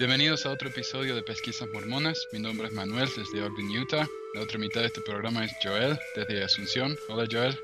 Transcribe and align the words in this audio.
Bienvenidos 0.00 0.46
a 0.46 0.50
otro 0.50 0.70
episodio 0.70 1.14
de 1.14 1.22
Pesquisas 1.22 1.68
Mormonas. 1.74 2.26
Mi 2.32 2.38
nombre 2.38 2.68
es 2.68 2.72
Manuel 2.72 3.06
desde 3.14 3.42
Ogden, 3.42 3.68
Utah. 3.82 4.08
La 4.32 4.40
otra 4.40 4.58
mitad 4.58 4.80
de 4.80 4.86
este 4.86 5.02
programa 5.02 5.44
es 5.44 5.52
Joel 5.62 5.98
desde 6.16 6.42
Asunción. 6.42 6.96
Hola 7.10 7.28
Joel. 7.30 7.54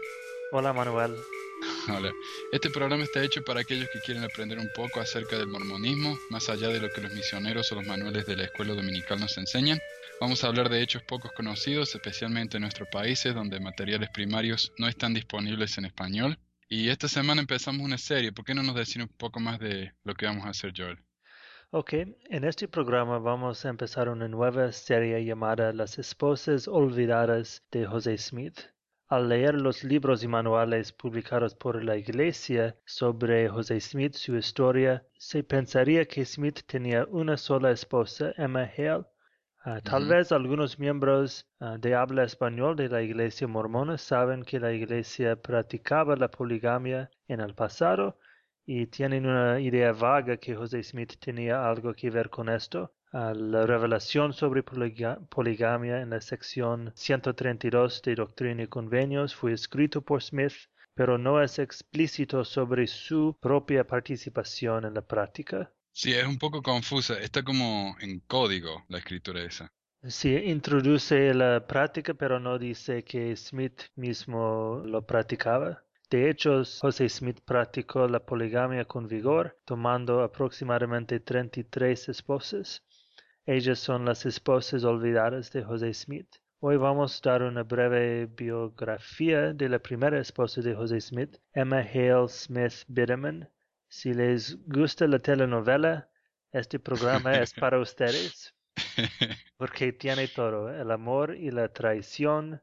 Hola 0.52 0.74
Manuel. 0.74 1.16
Hola. 1.88 2.12
Este 2.52 2.68
programa 2.68 3.04
está 3.04 3.24
hecho 3.24 3.42
para 3.42 3.60
aquellos 3.60 3.88
que 3.88 4.00
quieren 4.00 4.22
aprender 4.22 4.58
un 4.58 4.68
poco 4.76 5.00
acerca 5.00 5.38
del 5.38 5.46
mormonismo, 5.46 6.18
más 6.28 6.50
allá 6.50 6.68
de 6.68 6.78
lo 6.78 6.90
que 6.90 7.00
los 7.00 7.14
misioneros 7.14 7.72
o 7.72 7.76
los 7.76 7.86
manuales 7.86 8.26
de 8.26 8.36
la 8.36 8.44
escuela 8.44 8.74
dominical 8.74 9.18
nos 9.18 9.38
enseñan. 9.38 9.78
Vamos 10.20 10.44
a 10.44 10.48
hablar 10.48 10.68
de 10.68 10.82
hechos 10.82 11.02
pocos 11.04 11.32
conocidos, 11.32 11.94
especialmente 11.94 12.58
en 12.58 12.64
nuestros 12.64 12.90
países 12.90 13.34
donde 13.34 13.60
materiales 13.60 14.10
primarios 14.10 14.74
no 14.76 14.88
están 14.88 15.14
disponibles 15.14 15.78
en 15.78 15.86
español. 15.86 16.38
Y 16.68 16.90
esta 16.90 17.08
semana 17.08 17.40
empezamos 17.40 17.80
una 17.80 17.96
serie. 17.96 18.30
¿Por 18.30 18.44
qué 18.44 18.52
no 18.52 18.62
nos 18.62 18.74
decir 18.74 19.00
un 19.00 19.08
poco 19.08 19.40
más 19.40 19.58
de 19.58 19.94
lo 20.04 20.14
que 20.14 20.26
vamos 20.26 20.44
a 20.44 20.50
hacer, 20.50 20.74
Joel? 20.76 20.98
Ok, 21.78 21.92
en 21.92 22.44
este 22.44 22.68
programa 22.68 23.18
vamos 23.18 23.66
a 23.66 23.68
empezar 23.68 24.08
una 24.08 24.28
nueva 24.28 24.72
serie 24.72 25.22
llamada 25.22 25.74
Las 25.74 25.98
esposas 25.98 26.68
olvidadas 26.68 27.62
de 27.70 27.84
José 27.84 28.16
Smith. 28.16 28.58
Al 29.08 29.28
leer 29.28 29.60
los 29.60 29.84
libros 29.84 30.24
y 30.24 30.26
manuales 30.26 30.90
publicados 30.92 31.54
por 31.54 31.84
la 31.84 31.98
Iglesia 31.98 32.74
sobre 32.86 33.50
José 33.50 33.78
Smith, 33.78 34.14
su 34.14 34.38
historia, 34.38 35.04
se 35.18 35.44
pensaría 35.44 36.06
que 36.06 36.24
Smith 36.24 36.60
tenía 36.66 37.04
una 37.10 37.36
sola 37.36 37.72
esposa, 37.72 38.32
Emma 38.38 38.70
Hale. 38.74 39.04
Ah, 39.62 39.82
tal 39.82 40.08
vez 40.08 40.32
algunos 40.32 40.78
miembros 40.78 41.46
ah, 41.60 41.76
de 41.78 41.94
habla 41.94 42.24
español 42.24 42.76
de 42.76 42.88
la 42.88 43.02
Iglesia 43.02 43.46
mormona 43.46 43.98
saben 43.98 44.44
que 44.44 44.58
la 44.60 44.72
Iglesia 44.72 45.36
practicaba 45.36 46.16
la 46.16 46.28
poligamia 46.30 47.10
en 47.28 47.40
el 47.40 47.54
pasado 47.54 48.16
y 48.66 48.86
tienen 48.86 49.26
una 49.26 49.60
idea 49.60 49.92
vaga 49.92 50.36
que 50.36 50.56
José 50.56 50.82
Smith 50.82 51.14
tenía 51.20 51.68
algo 51.68 51.94
que 51.94 52.10
ver 52.10 52.28
con 52.28 52.48
esto. 52.48 52.92
la 53.12 53.64
revelación 53.64 54.32
sobre 54.32 54.62
poligamia 54.62 56.02
en 56.02 56.10
la 56.10 56.20
sección 56.20 56.92
132 56.96 58.02
de 58.02 58.14
Doctrina 58.16 58.64
y 58.64 58.66
Convenios 58.66 59.34
fue 59.34 59.52
escrito 59.52 60.02
por 60.02 60.22
Smith, 60.22 60.52
pero 60.94 61.16
no 61.16 61.40
es 61.40 61.58
explícito 61.58 62.44
sobre 62.44 62.86
su 62.88 63.38
propia 63.40 63.86
participación 63.86 64.84
en 64.84 64.94
la 64.94 65.02
práctica. 65.02 65.72
Sí, 65.92 66.12
es 66.12 66.26
un 66.26 66.38
poco 66.38 66.60
confusa. 66.60 67.18
Está 67.18 67.42
como 67.42 67.96
en 68.00 68.20
código 68.20 68.84
la 68.88 68.98
escritura 68.98 69.42
esa. 69.42 69.72
Sí, 70.08 70.34
introduce 70.34 71.32
la 71.32 71.66
práctica, 71.66 72.12
pero 72.12 72.38
no 72.38 72.58
dice 72.58 73.02
que 73.02 73.34
Smith 73.34 73.84
mismo 73.94 74.82
lo 74.84 75.06
practicaba. 75.06 75.85
De 76.08 76.30
hecho, 76.30 76.62
José 76.64 77.08
Smith 77.08 77.40
practicó 77.44 78.06
la 78.06 78.24
poligamia 78.24 78.84
con 78.84 79.08
vigor, 79.08 79.58
tomando 79.64 80.22
aproximadamente 80.22 81.18
33 81.18 82.10
esposas. 82.10 82.84
Ellas 83.44 83.80
son 83.80 84.04
las 84.04 84.24
esposas 84.24 84.84
olvidadas 84.84 85.50
de 85.50 85.64
José 85.64 85.92
Smith. 85.92 86.28
Hoy 86.60 86.76
vamos 86.76 87.20
a 87.24 87.30
dar 87.30 87.42
una 87.42 87.64
breve 87.64 88.26
biografía 88.26 89.52
de 89.52 89.68
la 89.68 89.80
primera 89.80 90.20
esposa 90.20 90.60
de 90.60 90.76
José 90.76 91.00
Smith, 91.00 91.38
Emma 91.52 91.80
Hale 91.80 92.28
Smith 92.28 92.84
Biderman. 92.86 93.50
Si 93.88 94.14
les 94.14 94.56
gusta 94.64 95.08
la 95.08 95.18
telenovela, 95.18 96.08
este 96.52 96.78
programa 96.78 97.32
es 97.34 97.52
para 97.60 97.80
ustedes, 97.80 98.54
porque 99.56 99.92
tiene 99.92 100.28
todo, 100.28 100.70
el 100.70 100.92
amor 100.92 101.34
y 101.34 101.50
la 101.50 101.68
traición, 101.68 102.62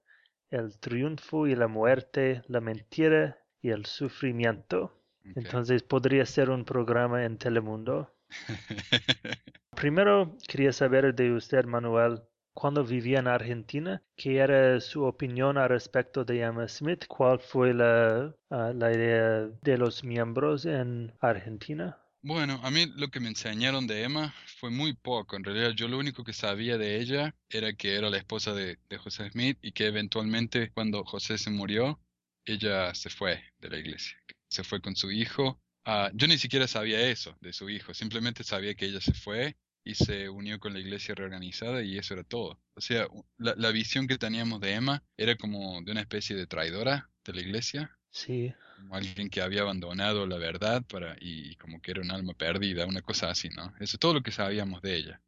el 0.54 0.78
triunfo 0.80 1.48
y 1.48 1.56
la 1.56 1.68
muerte, 1.68 2.44
la 2.48 2.62
mentira 2.62 3.40
y 3.60 3.72
el 3.72 3.86
sufrimiento. 3.86 4.94
Entonces 5.36 5.82
podría 5.82 6.26
ser 6.26 6.52
un 6.52 6.64
programa 6.64 7.26
en 7.26 7.38
Telemundo. 7.40 8.14
Primero 9.76 10.38
quería 10.48 10.72
saber 10.72 11.16
de 11.16 11.34
usted, 11.34 11.66
Manuel, 11.66 12.22
cuando 12.54 12.84
vivía 12.84 13.20
en 13.20 13.28
Argentina, 13.28 14.04
¿qué 14.16 14.38
era 14.38 14.80
su 14.80 15.04
opinión 15.06 15.58
al 15.58 15.70
respecto 15.70 16.24
de 16.24 16.42
Emma 16.42 16.68
Smith? 16.68 17.06
¿Cuál 17.08 17.40
fue 17.40 17.74
la, 17.74 18.36
ah, 18.52 18.74
la 18.76 18.94
idea 18.94 19.50
de 19.62 19.78
los 19.78 20.04
miembros 20.04 20.66
en 20.66 21.14
Argentina? 21.20 21.98
Bueno, 22.26 22.62
a 22.64 22.72
mí 22.72 22.86
lo 22.96 23.10
que 23.10 23.20
me 23.20 23.28
enseñaron 23.28 23.86
de 23.86 24.04
Emma 24.04 24.34
fue 24.58 24.70
muy 24.70 24.94
poco. 24.94 25.36
En 25.36 25.44
realidad 25.44 25.72
yo 25.72 25.90
lo 25.90 25.98
único 25.98 26.24
que 26.24 26.32
sabía 26.32 26.78
de 26.78 27.02
ella 27.02 27.36
era 27.50 27.74
que 27.74 27.98
era 27.98 28.10
la 28.10 28.18
esposa 28.18 28.54
de, 28.54 28.78
José 28.98 29.30
Smith 29.30 29.58
y 29.62 29.74
que 29.74 29.88
eventualmente 29.88 30.72
cuando 30.72 31.04
José 31.04 31.38
se 31.38 31.50
murió, 31.50 32.00
ella 32.46 32.96
se 32.96 33.10
fue 33.10 33.44
de 33.60 33.70
la 33.70 33.78
iglesia. 33.78 34.18
Se 34.48 34.64
fue 34.64 34.80
con 34.80 34.96
su 34.96 35.12
hijo. 35.12 35.62
Ah, 35.84 36.12
yo 36.14 36.28
ni 36.28 36.38
siquiera 36.38 36.66
sabía 36.66 37.02
eso 37.10 37.36
de 37.42 37.52
su 37.52 37.70
hijo. 37.70 37.94
Simplemente 37.94 38.46
sabía 38.46 38.74
que 38.74 38.86
ella 38.86 39.02
se 39.02 39.14
fue 39.14 39.58
y 39.84 39.96
se 39.96 40.30
unió 40.30 40.62
con 40.62 40.72
la 40.72 40.80
iglesia 40.80 41.16
reorganizada 41.16 41.84
y 41.84 41.98
eso 41.98 42.14
era 42.14 42.24
todo. 42.24 42.58
O 42.76 42.80
sea, 42.80 43.06
la, 43.38 43.54
la 43.58 43.72
visión 43.72 44.08
que 44.08 44.18
teníamos 44.18 44.62
de 44.62 44.76
Emma 44.76 45.04
era 45.18 45.36
como 45.36 45.82
de 45.82 45.92
una 45.92 46.00
especie 46.00 46.38
de 46.38 46.48
traidora 46.48 47.10
de 47.26 47.34
la 47.34 47.42
iglesia. 47.42 47.98
Sí 48.12 48.54
como 48.84 48.96
alguien 48.96 49.30
que 49.30 49.42
había 49.42 49.62
abandonado 49.62 50.28
la 50.28 50.38
verdad 50.38 50.84
para 50.84 51.16
y 51.20 51.56
como 51.56 51.82
que 51.82 51.92
era 51.92 52.02
un 52.02 52.12
alma 52.12 52.34
perdida, 52.34 52.86
una 52.86 53.02
cosa 53.02 53.30
así, 53.30 53.50
¿no? 53.50 53.74
Eso 53.80 53.96
es 53.96 54.00
todo 54.00 54.14
lo 54.14 54.22
que 54.22 54.32
sabíamos 54.32 54.82
de 54.82 54.98
ella. 54.98 55.22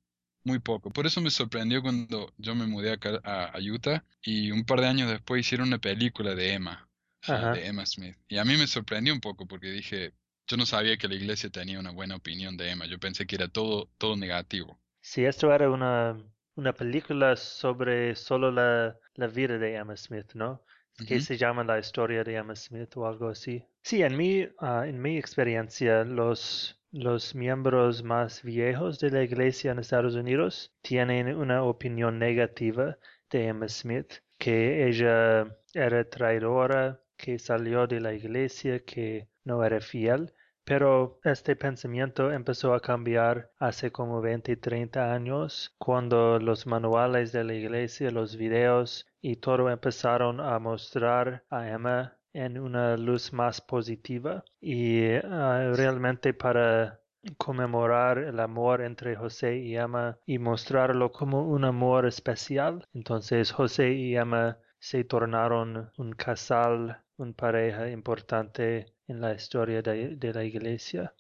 Muy 0.44 0.60
poco. 0.60 0.92
Por 0.92 1.08
eso 1.08 1.22
me 1.22 1.32
sorprendió 1.32 1.82
cuando 1.82 2.32
yo 2.38 2.54
me 2.54 2.68
mudé 2.68 2.92
acá 2.92 3.20
a, 3.24 3.58
Utah 3.60 4.04
y 4.22 4.52
un 4.52 4.66
par 4.66 4.82
de 4.82 4.88
años 4.88 5.10
después 5.10 5.40
hicieron 5.40 5.70
una 5.70 5.80
película 5.80 6.36
de 6.36 6.54
Emma, 6.54 6.88
de 7.28 7.66
Emma 7.66 7.86
Smith. 7.86 8.16
Y 8.28 8.38
a 8.38 8.46
mí 8.46 8.58
me 8.58 8.68
sorprendió 8.68 9.14
un 9.14 9.22
poco 9.22 9.48
porque 9.48 9.72
dije, 9.72 10.14
yo 10.48 10.58
no 10.58 10.66
sabía 10.66 10.98
que 10.98 11.08
la 11.08 11.16
iglesia 11.16 11.50
tenía 11.50 11.80
una 11.80 11.92
buena 11.92 12.16
opinión 12.16 12.58
de 12.58 12.70
Emma. 12.70 12.86
Yo 12.86 13.00
pensé 13.00 13.26
que 13.26 13.38
era 13.38 13.48
todo, 13.48 13.90
todo 13.98 14.18
negativo. 14.18 14.80
Sí, 15.02 15.24
esto 15.26 15.52
era 15.52 15.72
una, 15.72 16.16
una 16.56 16.74
película 16.74 17.36
sobre 17.38 18.16
solo 18.16 18.52
la, 18.52 18.96
la 19.16 19.28
vida 19.28 19.58
de 19.58 19.76
Emma 19.76 19.98
Smith, 19.98 20.34
¿no? 20.36 20.62
Que 21.08 21.20
se 21.20 21.38
llama 21.38 21.64
la 21.64 21.80
historia 21.80 22.24
de 22.24 22.36
Emma 22.36 22.56
Smith 22.56 22.96
o 22.98 23.06
algo 23.06 23.30
así. 23.30 23.64
Sí, 23.84 24.02
en 24.02 24.16
mi, 24.18 24.48
ah, 24.60 24.86
en 24.88 25.02
mi 25.02 25.18
experiencia, 25.18 26.04
los, 26.04 26.82
los 26.92 27.36
miembros 27.36 28.04
más 28.04 28.42
viejos 28.44 29.00
de 29.00 29.12
la 29.12 29.24
iglesia 29.24 29.72
en 29.72 29.80
Estados 29.80 30.16
Unidos 30.16 30.74
tienen 30.82 31.36
una 31.36 31.64
opinión 31.64 32.18
negativa 32.20 32.98
de 33.30 33.48
Emma 33.48 33.68
Smith, 33.68 34.14
que 34.38 34.88
ella 34.88 35.58
era 35.74 36.10
traidora, 36.10 37.02
que 37.18 37.40
salió 37.40 37.88
de 37.88 38.00
la 38.00 38.14
iglesia, 38.14 38.84
que 38.86 39.28
no 39.44 39.64
era 39.64 39.80
fiel. 39.82 40.34
Pero 40.66 41.20
este 41.24 41.56
pensamiento 41.56 42.32
empezó 42.32 42.74
a 42.74 42.80
cambiar 42.80 43.52
hace 43.60 43.92
como 43.92 44.20
20, 44.20 44.58
30 44.58 45.14
años, 45.14 45.76
cuando 45.78 46.40
los 46.40 46.66
manuales 46.66 47.32
de 47.32 47.44
la 47.44 47.54
iglesia, 47.54 48.10
los 48.10 48.36
videos 48.36 49.08
y 49.22 49.36
todo 49.36 49.70
empezaron 49.70 50.40
a 50.40 50.58
mostrar 50.58 51.44
a 51.52 51.70
Emma 51.70 52.18
en 52.34 52.58
una 52.60 52.98
luz 52.98 53.32
más 53.32 53.62
positiva 53.62 54.44
y 54.60 55.06
ah, 55.24 55.72
realmente 55.76 56.34
para 56.34 57.00
conmemorar 57.38 58.18
el 58.18 58.40
amor 58.40 58.82
entre 58.82 59.16
José 59.16 59.58
y 59.58 59.78
Emma 59.78 60.18
y 60.26 60.40
mostrarlo 60.40 61.12
como 61.12 61.48
un 61.48 61.64
amor 61.64 62.06
especial. 62.06 62.88
Entonces 62.94 63.52
José 63.52 63.94
y 63.94 64.16
Emma 64.16 64.58
se 64.80 65.04
tornaron 65.04 65.92
un 65.98 66.14
casal, 66.14 67.02
una 67.18 67.34
pareja 67.34 67.90
importante 67.90 68.94
en 69.08 69.22
la 69.22 69.34
historia 69.34 69.82
de, 69.82 70.34
la 70.34 70.44
iglesia. 70.44 71.14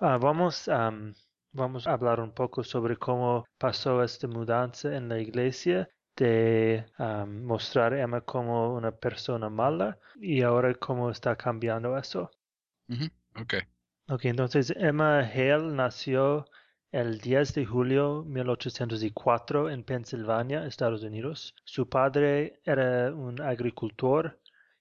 Ah, 0.00 0.18
vamos, 0.18 0.68
vamos 1.52 1.86
a 1.86 1.92
hablar 1.92 2.20
un 2.20 2.32
poco 2.32 2.64
sobre 2.64 2.96
cómo 2.96 3.44
pasó 3.58 4.02
esta 4.02 4.26
mudanza 4.26 4.96
en 4.96 5.08
la 5.08 5.18
iglesia 5.18 5.88
de 6.16 6.86
mostrar 7.26 7.92
a 7.92 8.02
Emma 8.02 8.20
como 8.20 8.74
una 8.74 8.92
persona 8.92 9.50
mala 9.50 9.98
y 10.20 10.42
ahora 10.42 10.74
cómo 10.74 11.10
está 11.10 11.36
cambiando 11.36 11.96
eso. 11.98 12.30
okay. 13.40 13.60
Ok, 14.08 14.26
entonces 14.26 14.72
Emma 14.76 15.20
Hale 15.20 15.72
nació 15.72 16.44
el 16.92 17.18
10 17.20 17.54
de 17.54 17.66
julio 17.66 18.22
de 18.22 18.30
1804 18.30 19.70
en 19.70 19.82
Pensilvania, 19.82 20.66
Estados 20.66 21.02
Unidos. 21.02 21.54
Su 21.64 21.88
padre 21.88 22.60
era 22.64 23.12
un 23.12 23.40
agricultor 23.40 24.38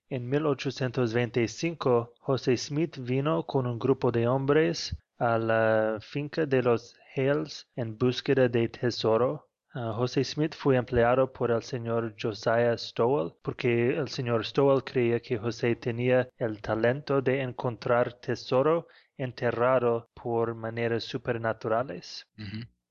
en 0.10 0.30
1825, 0.30 2.14
José 2.20 2.58
Smith 2.58 2.98
vino 3.00 3.44
con 3.44 3.66
un 3.66 3.80
grupo 3.80 4.12
de 4.12 4.28
hombres 4.28 4.96
a 5.18 5.38
la 5.38 6.00
finca 6.02 6.46
de 6.46 6.62
los 6.62 6.96
Hales 7.16 7.68
en 7.76 7.98
búsqueda 7.98 8.48
de 8.50 8.68
tesoro. 8.70 9.48
Ah, 9.74 9.94
José 9.96 10.24
Smith 10.24 10.54
fue 10.56 10.76
empleado 10.76 11.32
por 11.32 11.50
el 11.50 11.64
señor 11.64 12.14
Josiah 12.22 12.78
Stowell 12.78 13.34
porque 13.42 13.98
el 13.98 14.08
señor 14.08 14.46
Stowell 14.46 14.84
creía 14.84 15.20
que 15.20 15.38
José 15.38 15.76
tenía 15.76 16.30
el 16.38 16.62
talento 16.62 17.22
de 17.22 17.42
encontrar 17.42 18.14
tesoro 18.14 18.88
enterrado 19.18 20.10
por 20.14 20.54
maneras 20.54 21.04
supernaturales. 21.04 22.28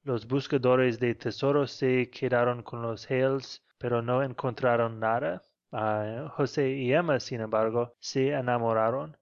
Los 0.02 0.26
buscadores 0.26 0.98
de 0.98 1.14
tesoro 1.14 1.66
se 1.66 2.10
quedaron 2.10 2.62
con 2.62 2.82
los 2.82 3.08
Hales, 3.10 3.62
pero 3.78 4.02
no 4.02 4.22
encontraron 4.22 4.98
nada. 4.98 5.44
José 5.72 6.70
y 6.70 6.92
Emma, 6.92 7.18
sin 7.18 7.40
embargo, 7.40 7.96
se 7.98 8.28
enamoraron. 8.28 9.16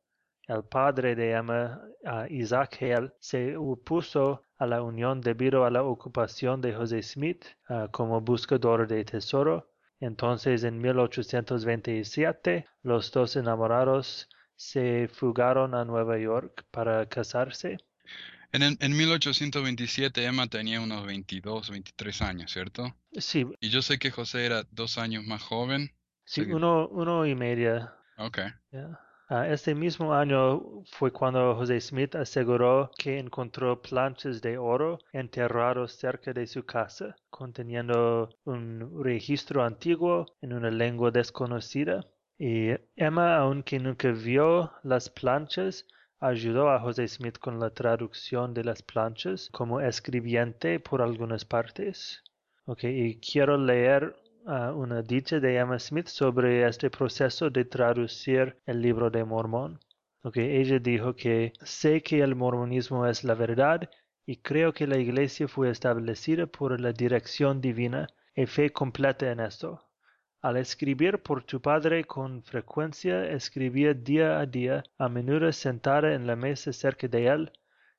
El 0.48 0.64
padre 0.64 1.14
de 1.14 1.30
Emma, 1.30 1.80
Isaac 2.28 2.78
Hale, 2.80 3.12
se 3.20 3.56
opuso 3.56 4.46
a 4.58 4.66
la 4.66 4.82
unión 4.82 5.20
debido 5.20 5.64
a 5.64 5.70
la 5.70 5.82
ocupación 5.82 6.60
de 6.60 6.74
José 6.74 7.02
Smith 7.02 7.44
ah, 7.68 7.88
como 7.90 8.20
buscador 8.20 8.86
de 8.86 9.04
tesoro. 9.04 9.72
Entonces 10.00 10.64
en 10.64 10.80
1827 10.80 12.66
los 12.82 13.10
dos 13.12 13.36
enamorados 13.36 14.28
se 14.56 15.08
fugaron 15.08 15.74
a 15.74 15.84
Nueva 15.84 16.18
York 16.18 16.66
para 16.70 17.08
casarse. 17.08 17.78
En, 18.52 18.62
en 18.62 18.96
1827 18.96 20.24
Emma 20.24 20.46
tenía 20.48 20.80
unos 20.80 21.06
22, 21.06 21.70
23 21.70 22.22
años, 22.22 22.52
¿cierto? 22.52 22.94
Sí, 23.12 23.46
Y 23.60 23.70
yo 23.70 23.80
sé 23.80 23.98
que 23.98 24.10
José 24.10 24.44
era 24.44 24.64
dos 24.70 24.98
años 24.98 25.24
más 25.24 25.42
joven. 25.42 25.92
Sí, 26.30 26.44
Sí. 26.44 26.52
uno, 26.52 26.88
uno 26.88 27.26
y 27.26 27.34
media. 27.34 27.92
Ok. 28.18 28.38
ya. 28.70 29.00
Ah, 29.32 29.46
este 29.48 29.74
mismo 29.76 30.12
año 30.12 30.82
fue 30.90 31.12
cuando 31.12 31.54
José 31.54 31.80
Smith 31.80 32.16
aseguró 32.16 32.90
que 32.98 33.18
encontró 33.18 33.80
planchas 33.80 34.40
de 34.42 34.58
oro 34.58 34.98
enterrados 35.12 35.92
cerca 35.92 36.32
de 36.32 36.46
su 36.48 36.64
casa, 36.64 37.14
conteniendo 37.30 38.28
un 38.44 39.02
registro 39.04 39.62
antiguo 39.64 40.26
en 40.40 40.52
una 40.52 40.70
lengua 40.70 41.10
desconocida. 41.12 42.04
Y 42.38 42.70
Emma, 42.96 43.36
aunque 43.36 43.78
nunca 43.78 44.10
vio 44.10 44.72
las 44.82 45.08
planchas, 45.08 45.86
ayudó 46.18 46.68
a 46.70 46.80
José 46.80 47.06
Smith 47.06 47.38
con 47.38 47.60
la 47.60 47.70
traducción 47.70 48.52
de 48.52 48.64
las 48.64 48.82
planchas 48.82 49.48
como 49.52 49.80
escribiente 49.80 50.80
por 50.80 51.02
algunas 51.02 51.44
partes. 51.44 52.22
Ok, 52.66 52.84
y 52.84 53.20
quiero 53.20 53.56
leer 53.56 54.14
una 54.46 55.02
dicha 55.02 55.38
de 55.38 55.56
Emma 55.56 55.78
Smith 55.78 56.06
sobre 56.06 56.66
este 56.66 56.90
proceso 56.90 57.50
de 57.50 57.64
traducir 57.64 58.56
el 58.66 58.80
libro 58.80 59.10
de 59.10 59.24
Mormón. 59.24 59.78
Ok, 60.22 60.38
ella 60.38 60.78
dijo 60.78 61.14
que 61.14 61.52
sé 61.62 62.02
que 62.02 62.20
el 62.20 62.34
mormonismo 62.34 63.06
es 63.06 63.22
la 63.24 63.34
verdad 63.34 63.88
y 64.26 64.36
creo 64.36 64.72
que 64.72 64.86
la 64.86 64.98
iglesia 64.98 65.46
fue 65.46 65.70
establecida 65.70 66.46
por 66.46 66.80
la 66.80 66.92
dirección 66.92 67.60
divina 67.60 68.06
y 68.34 68.46
fe 68.46 68.70
completa 68.70 69.30
en 69.30 69.40
esto. 69.40 69.84
Al 70.42 70.56
escribir 70.56 71.22
por 71.22 71.44
tu 71.44 71.60
padre 71.60 72.04
con 72.04 72.42
frecuencia, 72.42 73.30
escribía 73.30 73.92
día 73.92 74.40
a 74.40 74.46
día, 74.46 74.82
a 74.98 75.08
menudo 75.08 75.52
sentada 75.52 76.14
en 76.14 76.26
la 76.26 76.36
mesa 76.36 76.72
cerca 76.72 77.08
de 77.08 77.26
él, 77.26 77.52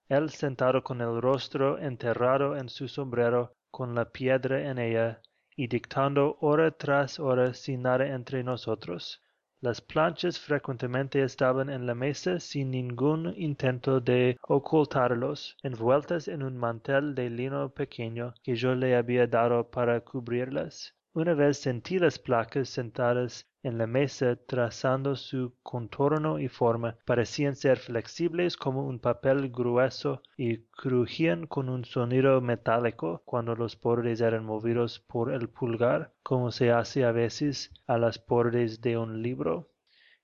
él 0.09 0.29
sentado 0.31 0.83
con 0.83 1.01
el 1.01 1.21
rostro 1.21 1.77
enterrado 1.77 2.57
en 2.57 2.67
su 2.67 2.87
sombrero, 2.87 3.55
con 3.69 3.93
la 3.93 4.05
piedra 4.05 4.69
en 4.69 4.79
ella, 4.79 5.21
y 5.61 5.67
dictando 5.67 6.37
hora 6.41 6.71
tras 6.71 7.19
hora 7.19 7.53
sin 7.53 7.83
nada 7.83 8.07
entre 8.07 8.43
nosotros. 8.43 9.21
Las 9.59 9.79
planchas 9.79 10.39
frecuentemente 10.39 11.21
estaban 11.21 11.69
en 11.69 11.85
la 11.85 11.93
mesa 11.93 12.39
sin 12.39 12.71
ningún 12.71 13.31
intento 13.37 13.99
de 14.01 14.39
ocultarlos, 14.41 15.55
envueltas 15.61 16.27
en 16.27 16.41
un 16.41 16.57
mantel 16.57 17.13
de 17.13 17.29
lino 17.29 17.69
pequeño 17.69 18.33
que 18.41 18.55
yo 18.55 18.73
le 18.73 18.95
había 18.95 19.27
dado 19.27 19.69
para 19.69 20.01
cubrirlas. 20.01 20.95
Una 21.13 21.33
vez 21.33 21.57
sentí 21.57 21.99
las 21.99 22.19
placas 22.19 22.69
sentadas 22.69 23.45
en 23.63 23.77
la 23.77 23.85
mesa 23.85 24.37
trazando 24.47 25.17
su 25.17 25.53
contorno 25.61 26.39
y 26.39 26.47
forma, 26.47 26.95
parecían 27.05 27.57
ser 27.57 27.79
flexibles 27.79 28.55
como 28.55 28.87
un 28.87 28.97
papel 28.97 29.51
grueso 29.51 30.21
y 30.37 30.59
crujían 30.67 31.47
con 31.47 31.67
un 31.67 31.83
sonido 31.83 32.39
metálico 32.39 33.23
cuando 33.25 33.55
los 33.55 33.77
bordes 33.77 34.21
eran 34.21 34.45
movidos 34.45 35.01
por 35.01 35.33
el 35.33 35.49
pulgar, 35.49 36.13
como 36.23 36.49
se 36.49 36.71
hace 36.71 37.03
a 37.03 37.11
veces 37.11 37.73
a 37.87 37.97
las 37.97 38.25
bordes 38.25 38.79
de 38.79 38.97
un 38.97 39.21
libro. 39.21 39.69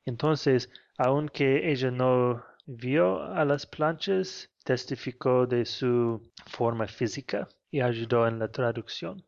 Entonces, 0.06 0.72
aunque 0.98 1.69
ella 1.69 1.92
no 1.92 2.45
vio 2.66 3.24
a 3.24 3.44
las 3.44 3.66
planchas, 3.66 4.50
testificó 4.63 5.48
de 5.48 5.66
su 5.66 6.31
forma 6.45 6.88
física 6.88 7.50
y 7.69 7.81
ayudó 7.81 8.25
en 8.25 8.40
la 8.40 8.48
traducción. 8.48 9.22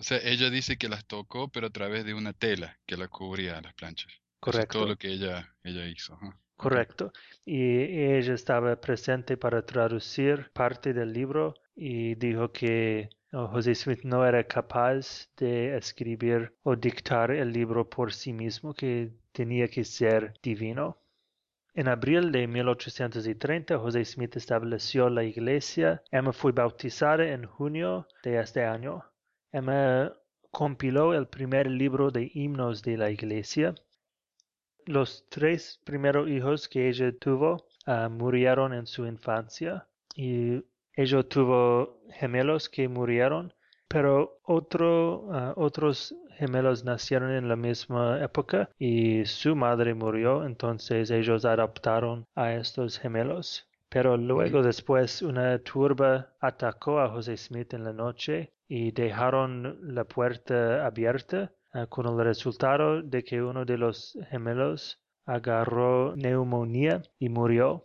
O 0.00 0.02
sea, 0.02 0.18
ella 0.24 0.48
dice 0.48 0.78
que 0.78 0.88
las 0.88 1.04
tocó, 1.04 1.48
pero 1.48 1.66
a 1.66 1.70
través 1.70 2.06
de 2.06 2.14
una 2.14 2.32
tela 2.32 2.78
que 2.86 2.96
la 2.96 3.08
cubría 3.08 3.60
las 3.60 3.74
planchas. 3.74 4.10
Eso 4.10 4.16
es 4.16 4.40
Correcto. 4.40 4.78
todo 4.78 4.88
lo 4.88 4.96
que 4.96 5.08
ella, 5.08 5.54
ella 5.62 5.86
hizo. 5.86 6.18
Correcto. 6.56 7.12
Y 7.44 7.82
ella 8.16 8.32
estaba 8.32 8.80
presente 8.80 9.36
para 9.36 9.60
traducir 9.66 10.50
parte 10.54 10.94
del 10.94 11.12
libro 11.12 11.54
y 11.76 12.14
dijo 12.14 12.50
que 12.50 13.10
oh, 13.32 13.48
José 13.48 13.74
Smith 13.74 14.00
no 14.04 14.24
era 14.24 14.42
capaz 14.44 15.28
de 15.36 15.76
escribir 15.76 16.54
o 16.62 16.76
dictar 16.76 17.30
el 17.30 17.52
libro 17.52 17.90
por 17.90 18.14
sí 18.14 18.32
mismo, 18.32 18.72
que 18.72 19.12
tenía 19.32 19.68
que 19.68 19.84
ser 19.84 20.32
divino. 20.42 20.96
En 21.74 21.88
abril 21.88 22.32
de 22.32 22.46
1830, 22.46 23.78
José 23.78 24.06
Smith 24.06 24.34
estableció 24.36 25.10
la 25.10 25.24
iglesia. 25.24 26.02
Emma 26.10 26.32
fue 26.32 26.52
bautizada 26.52 27.28
en 27.28 27.44
junio 27.44 28.08
de 28.22 28.40
este 28.40 28.64
año. 28.64 29.04
Emma 29.52 30.14
compiló 30.52 31.12
el 31.12 31.26
primer 31.26 31.68
libro 31.68 32.12
de 32.12 32.30
himnos 32.34 32.82
de 32.82 32.96
la 32.96 33.10
iglesia. 33.10 33.74
Los 34.86 35.26
tres 35.28 35.80
primeros 35.84 36.28
hijos 36.28 36.68
que 36.68 36.88
ella 36.88 37.12
tuvo 37.18 37.66
ah, 37.84 38.08
murieron 38.08 38.72
en 38.72 38.86
su 38.86 39.06
infancia 39.06 39.88
y 40.14 40.64
ella 40.94 41.22
tuvo 41.24 42.00
gemelos 42.10 42.68
que 42.68 42.88
murieron, 42.88 43.52
pero 43.88 44.40
otro, 44.44 45.28
ah, 45.32 45.52
otros 45.56 46.14
gemelos 46.36 46.84
nacieron 46.84 47.32
en 47.32 47.48
la 47.48 47.56
misma 47.56 48.22
época 48.22 48.70
y 48.78 49.24
su 49.26 49.56
madre 49.56 49.94
murió, 49.94 50.44
entonces 50.46 51.10
ellos 51.10 51.44
adoptaron 51.44 52.24
a 52.36 52.54
estos 52.54 52.98
gemelos. 53.00 53.66
Pero 53.88 54.16
luego 54.16 54.62
después 54.62 55.22
una 55.22 55.58
turba 55.58 56.34
atacó 56.38 57.00
a 57.00 57.08
José 57.08 57.36
Smith 57.36 57.74
en 57.74 57.82
la 57.82 57.92
noche 57.92 58.52
y 58.70 58.92
dejaron 58.92 59.78
la 59.94 60.04
puerta 60.04 60.86
abierta 60.86 61.52
ah, 61.72 61.86
con 61.88 62.06
el 62.06 62.24
resultado 62.24 63.02
de 63.02 63.22
que 63.24 63.42
uno 63.42 63.64
de 63.66 63.76
los 63.78 64.16
gemelos 64.30 64.98
agarró 65.26 66.14
neumonía 66.16 67.02
y 67.18 67.28
murió. 67.28 67.82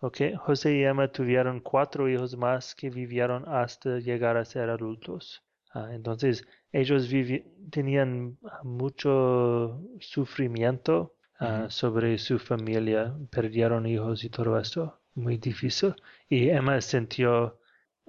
Ok, 0.00 0.18
José 0.38 0.76
y 0.76 0.84
Emma 0.84 1.08
tuvieron 1.12 1.60
cuatro 1.60 2.08
hijos 2.08 2.36
más 2.36 2.74
que 2.74 2.90
vivieron 2.90 3.44
hasta 3.48 3.98
llegar 3.98 4.36
a 4.38 4.44
ser 4.44 4.70
adultos. 4.70 5.42
Ah, 5.74 5.90
entonces 5.92 6.46
ellos 6.72 7.10
vivi- 7.12 7.44
tenían 7.70 8.38
mucho 8.64 9.80
sufrimiento 10.00 11.14
ah, 11.38 11.66
sobre 11.68 12.18
su 12.18 12.38
familia, 12.38 13.14
perdieron 13.30 13.86
hijos 13.86 14.24
y 14.24 14.30
todo 14.30 14.58
esto, 14.58 15.00
muy 15.14 15.36
difícil. 15.38 15.94
Y 16.28 16.48
Emma 16.50 16.80
sintió 16.80 17.59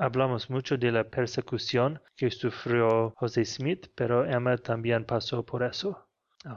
Hablamos 0.03 0.49
mucho 0.49 0.79
de 0.79 0.91
la 0.91 1.03
persecución 1.03 2.01
que 2.17 2.31
sufrió 2.31 3.13
José 3.17 3.45
Smith, 3.45 3.85
pero 3.93 4.25
Emma 4.25 4.57
también 4.57 5.05
pasó 5.05 5.45
por 5.45 5.61
eso. 5.61 6.07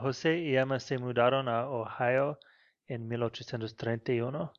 José 0.01 0.39
y 0.39 0.57
Emma 0.57 0.81
se 0.81 0.97
mudaron 0.97 1.47
a 1.51 1.69
Ohio 1.69 2.39
en 2.87 3.07
1831. 3.07 4.51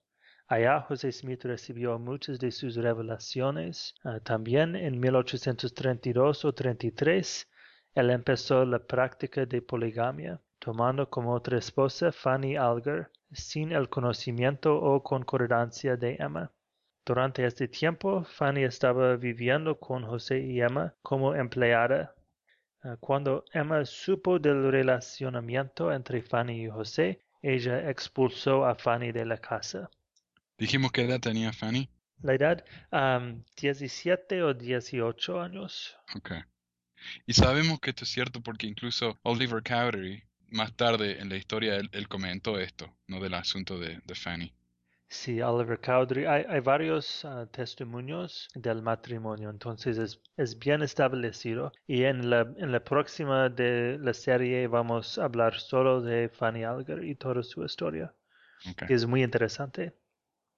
Allá 0.47 0.81
José 0.81 1.11
Smith 1.11 1.45
recibió 1.45 1.97
muchas 1.97 2.37
de 2.37 2.51
sus 2.51 2.75
revelaciones. 2.75 3.95
Ah, 4.03 4.19
también 4.19 4.75
en 4.75 4.99
1832 4.99 6.45
o 6.45 6.53
33, 6.53 7.49
él 7.95 8.11
empezó 8.11 8.65
la 8.65 8.77
práctica 8.77 9.47
de 9.47 9.63
poligamia, 9.63 10.39
tomando 10.59 11.09
como 11.09 11.33
otra 11.33 11.57
esposa 11.57 12.11
Fanny 12.11 12.55
Alger, 12.55 13.09
sin 13.31 13.71
el 13.71 13.89
conocimiento 13.89 14.75
o 14.79 15.01
concordancia 15.01 15.97
de 15.97 16.17
Emma. 16.19 16.51
Durante 17.05 17.45
este 17.45 17.67
tiempo, 17.67 18.23
Fanny 18.23 18.63
estaba 18.63 19.15
viviendo 19.15 19.79
con 19.79 20.03
José 20.03 20.39
y 20.39 20.59
Emma 20.59 20.95
como 21.03 21.35
empleada. 21.35 22.15
Ah, 22.81 22.97
Cuando 22.99 23.45
Emma 23.53 23.85
supo 23.85 24.39
del 24.39 24.71
relacionamiento 24.71 25.93
entre 25.93 26.23
Fanny 26.23 26.63
y 26.65 26.67
José, 26.67 27.21
ella 27.43 27.91
expulsó 27.91 28.65
a 28.65 28.73
Fanny 28.73 29.11
de 29.11 29.23
la 29.23 29.37
casa. 29.37 29.91
Dijimos 30.57 30.91
qué 30.91 31.03
edad 31.03 31.19
tenía 31.19 31.53
Fanny. 31.53 31.91
La 32.23 32.33
edad, 32.33 32.65
am, 32.89 33.43
17 33.55 34.41
o 34.41 34.55
18 34.55 35.41
años. 35.41 35.95
Ok. 36.15 36.31
Y 37.27 37.33
sabemos 37.33 37.79
que 37.79 37.91
esto 37.91 38.05
es 38.05 38.09
cierto 38.09 38.41
porque 38.41 38.65
incluso 38.65 39.19
Oliver 39.21 39.61
Cowdery, 39.61 40.23
más 40.47 40.75
tarde 40.75 41.19
en 41.19 41.29
la 41.29 41.35
historia, 41.35 41.75
él, 41.75 41.89
él 41.91 42.07
comentó 42.07 42.57
esto, 42.57 42.97
¿no? 43.05 43.19
Del 43.19 43.35
asunto 43.35 43.77
de, 43.77 44.01
de 44.03 44.15
Fanny. 44.15 44.55
Sí, 45.17 45.41
Oliver 45.41 45.79
Cowdery. 45.79 46.25
Hay, 46.25 46.45
hay 46.49 46.59
varios 46.59 47.23
ah, 47.25 47.47
testimonios 47.51 48.49
del 48.55 48.81
matrimonio, 48.81 49.49
entonces 49.49 49.97
es, 49.97 50.21
es 50.37 50.59
bien 50.59 50.81
establecido. 50.83 51.71
Y 51.87 52.03
en 52.03 52.29
la, 52.29 52.41
en 52.57 52.71
la 52.71 52.83
próxima 52.83 53.49
de 53.49 53.97
la 53.99 54.13
serie 54.13 54.67
vamos 54.67 55.17
a 55.17 55.25
hablar 55.25 55.55
solo 55.59 56.01
de 56.01 56.29
Fanny 56.29 56.63
Alger 56.65 57.03
y 57.03 57.15
toda 57.15 57.41
su 57.43 57.63
historia, 57.63 58.13
Ok. 58.69 58.83
que 58.87 58.93
es 58.93 59.05
muy 59.05 59.23
interesante. 59.23 59.93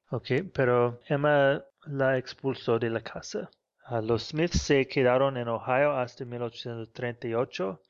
Ok, 0.09 0.27
pero 0.53 0.99
Emma 1.07 1.63
la 1.85 2.17
expulsó 2.17 2.79
de 2.79 2.89
la 2.89 3.01
casa. 3.01 3.49
Ah, 3.85 4.01
los 4.01 4.23
Smiths 4.29 4.61
se 4.61 4.87
quedaron 4.87 5.37
en 5.37 5.47
Ohio 5.47 5.91
hasta 5.97 6.25
1838, 6.25 7.81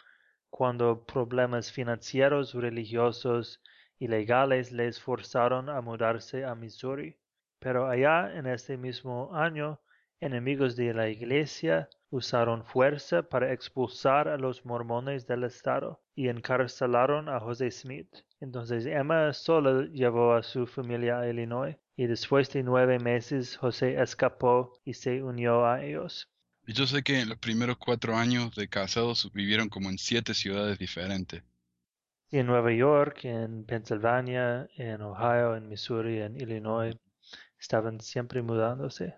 cuando 0.50 1.04
problemas 1.06 1.72
financieros, 1.72 2.54
religiosos 2.54 3.62
y 4.00 4.08
legales 4.08 4.72
les 4.72 5.00
forzaron 5.00 5.70
a 5.70 5.82
mudarse 5.82 6.46
a 6.46 6.56
Missouri. 6.56 7.18
Pero 7.60 7.90
allá 7.90 8.32
en 8.36 8.46
ese 8.46 8.78
mismo 8.78 9.36
año, 9.36 9.80
enemigos 10.20 10.76
de 10.76 10.94
la 10.94 11.10
iglesia 11.10 11.90
usaron 12.10 12.64
fuerza 12.64 13.24
para 13.24 13.52
expulsar 13.52 14.28
a 14.28 14.38
los 14.38 14.66
mormones 14.66 15.28
del 15.28 15.44
estado 15.44 16.02
y 16.16 16.30
encarcelaron 16.30 17.30
a 17.30 17.40
José 17.40 17.72
Smith. 17.72 18.10
Entonces 18.40 18.86
Emma 18.86 19.34
sola 19.34 19.88
llevó 19.92 20.34
a 20.34 20.44
su 20.44 20.68
familia 20.68 21.20
a 21.20 21.30
Illinois 21.30 21.76
y 21.96 22.06
después 22.06 22.52
de 22.54 22.64
nueve 22.64 23.00
meses 23.00 23.58
José 23.58 24.02
escapó 24.02 24.80
y 24.86 24.94
se 24.94 25.22
unió 25.22 25.66
a 25.66 25.84
ellos. 25.84 26.30
Yo 26.68 26.86
sé 26.86 27.02
que 27.02 27.20
en 27.20 27.30
los 27.30 27.38
primeros 27.38 27.78
cuatro 27.78 28.16
años 28.16 28.56
de 28.56 28.68
casados 28.68 29.32
vivieron 29.34 29.70
como 29.70 29.90
en 29.90 29.98
siete 29.98 30.34
ciudades 30.34 30.78
diferentes. 30.78 31.42
En 32.32 32.48
Nueva 32.48 32.72
York, 32.72 33.26
en 33.26 33.66
Pennsylvania, 33.66 34.68
en 34.76 35.02
Ohio, 35.02 35.56
en 35.56 35.70
Missouri, 35.70 36.22
en 36.22 36.36
Illinois, 36.36 36.96
estaban 37.60 38.00
siempre 38.02 38.42
mudándose. 38.42 39.16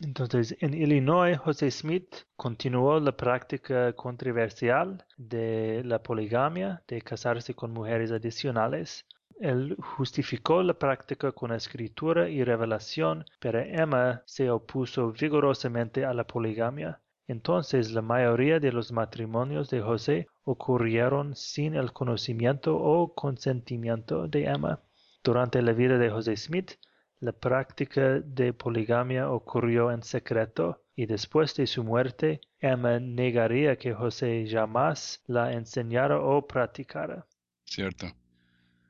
Entonces, 0.00 0.56
en 0.60 0.74
Illinois, 0.74 1.36
José 1.36 1.70
Smith 1.70 2.26
continuó 2.36 2.98
la 2.98 3.16
práctica 3.16 3.92
controversial 3.92 5.04
de 5.16 5.82
la 5.84 6.02
poligamia, 6.02 6.82
de 6.88 7.02
casarse 7.02 7.54
con 7.54 7.72
mujeres 7.72 8.10
adicionales. 8.10 9.06
Él 9.38 9.76
justificó 9.78 10.62
la 10.62 10.74
práctica 10.74 11.32
con 11.32 11.52
escritura 11.52 12.28
y 12.28 12.42
revelación, 12.42 13.24
pero 13.38 13.60
Emma 13.60 14.22
se 14.26 14.50
opuso 14.50 15.12
vigorosamente 15.12 16.04
a 16.04 16.14
la 16.14 16.26
poligamia. 16.26 17.00
Entonces, 17.32 17.92
la 17.92 18.02
mayoría 18.02 18.60
de 18.60 18.72
los 18.72 18.92
matrimonios 18.92 19.70
de 19.70 19.80
José 19.80 20.26
ocurrieron 20.44 21.34
sin 21.34 21.74
el 21.76 21.90
conocimiento 21.94 22.76
o 22.76 23.14
consentimiento 23.14 24.28
de 24.28 24.44
Emma. 24.44 24.80
Durante 25.24 25.62
la 25.62 25.72
vida 25.72 25.96
de 25.96 26.10
José 26.10 26.36
Smith, 26.36 26.72
la 27.20 27.32
práctica 27.32 28.20
de 28.20 28.52
poligamia 28.52 29.30
ocurrió 29.30 29.90
en 29.90 30.02
secreto 30.02 30.82
y 30.94 31.06
después 31.06 31.56
de 31.56 31.66
su 31.66 31.82
muerte, 31.82 32.42
Emma 32.60 33.00
negaría 33.00 33.76
que 33.76 33.94
José 33.94 34.46
jamás 34.46 35.22
la 35.26 35.54
enseñara 35.54 36.20
o 36.20 36.46
practicara. 36.46 37.24
Cierto. 37.64 38.08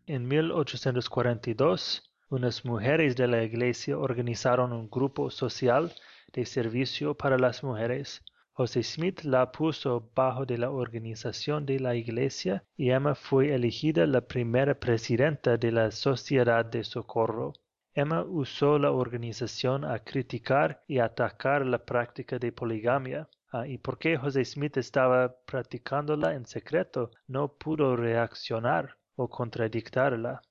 En 0.09 0.27
1842, 0.27 2.13
unas 2.29 2.65
mujeres 2.65 3.15
de 3.15 3.29
la 3.29 3.45
iglesia 3.45 3.97
organizaron 3.97 4.73
un 4.73 4.91
grupo 4.91 5.31
social 5.31 5.93
de 6.33 6.45
servicio 6.45 7.15
para 7.15 7.39
las 7.39 7.63
mujeres. 7.63 8.25
José 8.55 8.83
Smith 8.83 9.23
la 9.23 9.51
puso 9.51 10.11
bajo 10.15 10.45
de 10.45 10.59
la 10.59 10.71
organización 10.71 11.65
de 11.65 11.81
la 11.81 11.95
iglesia 11.95 12.63
y 12.77 12.91
Emma 12.91 13.15
fue 13.15 13.55
elegida 13.55 14.07
la 14.07 14.21
primera 14.21 14.75
presidenta 14.79 15.57
de 15.57 15.73
la 15.73 15.91
Sociedad 15.91 16.63
de 16.67 16.85
Socorro. 16.85 17.55
Emma 17.95 18.23
usó 18.23 18.79
la 18.79 18.91
organización 18.91 19.87
a 19.87 20.01
criticar 20.01 20.85
y 20.87 20.99
atacar 20.99 21.65
la 21.65 21.79
práctica 21.79 22.39
de 22.39 22.53
poligamia. 22.53 23.27
Ah, 23.51 23.67
y 23.67 23.79
porque 23.79 24.19
José 24.19 24.45
Smith 24.45 24.77
estaba 24.77 25.35
practicándola 25.47 26.35
en 26.35 26.45
secreto, 26.45 27.11
no 27.29 27.49
pudo 27.55 27.97
reaccionar 27.97 28.99
o 29.17 29.31
contradictarla. 29.31 30.43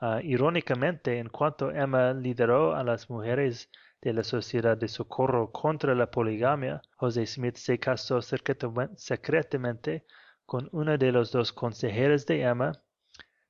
Ah, 0.00 0.20
irónicamente, 0.22 1.18
en 1.18 1.28
cuanto 1.30 1.72
Emma 1.72 2.12
lideró 2.12 2.76
a 2.76 2.84
las 2.84 3.10
mujeres 3.10 3.70
de 4.04 4.12
la 4.12 4.22
Sociedad 4.22 4.76
de 4.76 4.86
Socorro 4.86 5.50
contra 5.50 5.94
la 5.94 6.10
poligamia, 6.10 6.82
José 6.96 7.26
Smith 7.26 7.56
se 7.56 7.78
casó 7.78 8.20
secretamente 8.20 10.04
con 10.44 10.68
una 10.72 10.98
de 10.98 11.10
los 11.10 11.32
dos 11.32 11.54
consejeros 11.54 12.26
de 12.26 12.42
Emma, 12.42 12.72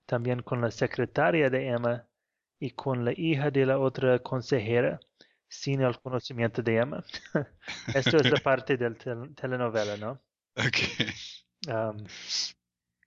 también 0.06 0.42
con 0.42 0.61
la 0.61 0.70
secretaria 0.70 1.50
de 1.50 1.66
Emma 1.66 2.06
y 2.61 2.70
con 2.70 3.04
la 3.04 3.12
hija 3.16 3.50
de 3.50 3.66
la 3.66 3.80
otra 3.80 4.20
consejera 4.20 5.00
sin 5.49 5.82
el 5.82 5.99
conocimiento 5.99 6.62
de 6.62 6.76
Emma. 6.76 7.04
Esto 7.94 8.18
es 8.18 8.30
la 8.30 8.38
parte 8.38 8.76
de 8.76 8.90
la 8.90 8.96
telenovela, 9.34 9.96
¿no? 9.96 10.23
Ok. 10.56 10.78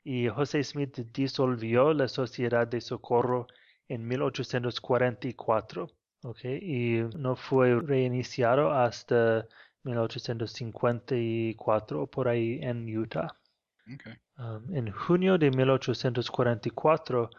y 0.04 0.27
José 0.27 0.62
Smith 0.66 0.98
disolvió 1.13 1.94
la 1.94 2.10
Sociedad 2.10 2.68
de 2.68 2.82
Socorro 2.82 3.48
en 3.88 4.06
1844, 4.06 5.89
¿ok? 6.27 6.46
Y 6.62 7.01
no 7.17 7.36
fue 7.36 7.79
reiniciado 7.79 8.72
hasta 8.72 9.48
1854, 9.84 12.07
por 12.07 12.27
ahí 12.27 12.60
en 12.62 12.98
Utah. 12.98 13.36
en 14.69 14.91
junio 14.91 15.38
de 15.38 15.51
1844, 15.51 17.29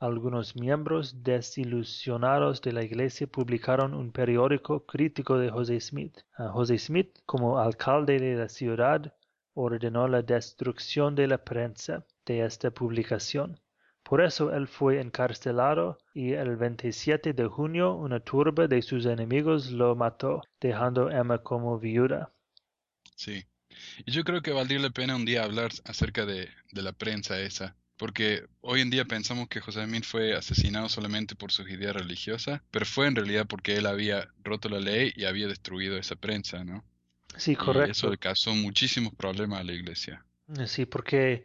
algunos 0.00 0.56
miembros 0.56 1.22
desilusionados 1.22 2.62
de 2.62 2.72
la 2.72 2.82
iglesia 2.82 3.26
publicaron 3.26 3.92
un 3.92 4.12
periódico 4.12 4.86
crítico 4.86 5.36
de 5.36 5.50
José 5.50 5.78
Smith. 5.80 6.16
José 6.36 6.78
Smith, 6.78 7.18
como 7.26 7.58
alcalde 7.58 8.18
de 8.18 8.36
la 8.36 8.48
ciudad, 8.48 9.12
ordenó 9.52 10.08
la 10.08 10.22
destrucción 10.22 11.14
de 11.14 11.26
la 11.26 11.36
prensa 11.38 12.06
de 12.24 12.46
esta 12.46 12.70
publicación. 12.70 13.60
Por 14.08 14.22
eso 14.22 14.54
él 14.54 14.66
fue 14.66 15.02
encarcelado 15.02 15.98
y 16.14 16.32
el 16.32 16.56
27 16.56 17.34
de 17.34 17.46
junio 17.46 17.92
una 17.94 18.20
turba 18.20 18.66
de 18.66 18.80
sus 18.80 19.04
enemigos 19.04 19.70
lo 19.70 19.94
mató, 19.96 20.40
dejando 20.60 21.08
a 21.08 21.18
Emma 21.18 21.42
como 21.42 21.78
viuda. 21.78 22.32
Sí. 23.16 23.44
Y 24.06 24.10
yo 24.10 24.24
creo 24.24 24.40
que 24.40 24.52
valdría 24.52 24.78
la 24.78 24.88
pena 24.88 25.14
un 25.14 25.26
día 25.26 25.44
hablar 25.44 25.72
acerca 25.84 26.24
de, 26.24 26.48
de 26.72 26.82
la 26.82 26.92
prensa 26.92 27.38
esa, 27.38 27.76
porque 27.98 28.46
hoy 28.62 28.80
en 28.80 28.88
día 28.88 29.04
pensamos 29.04 29.46
que 29.48 29.60
José 29.60 29.84
Smith 29.84 30.04
fue 30.04 30.34
asesinado 30.34 30.88
solamente 30.88 31.34
por 31.34 31.52
sus 31.52 31.68
ideas 31.68 31.94
religiosas, 31.94 32.62
pero 32.70 32.86
fue 32.86 33.08
en 33.08 33.16
realidad 33.16 33.46
porque 33.46 33.76
él 33.76 33.84
había 33.84 34.28
roto 34.42 34.70
la 34.70 34.80
ley 34.80 35.12
y 35.16 35.26
había 35.26 35.48
destruido 35.48 35.98
esa 35.98 36.16
prensa, 36.16 36.64
¿no? 36.64 36.82
Sí, 37.36 37.54
correcto. 37.54 37.88
Y 37.88 37.90
eso 37.90 38.10
le 38.10 38.16
causó 38.16 38.54
muchísimos 38.54 39.14
problemas 39.14 39.60
a 39.60 39.64
la 39.64 39.72
iglesia. 39.72 40.24
Sí, 40.66 40.86
porque 40.86 41.42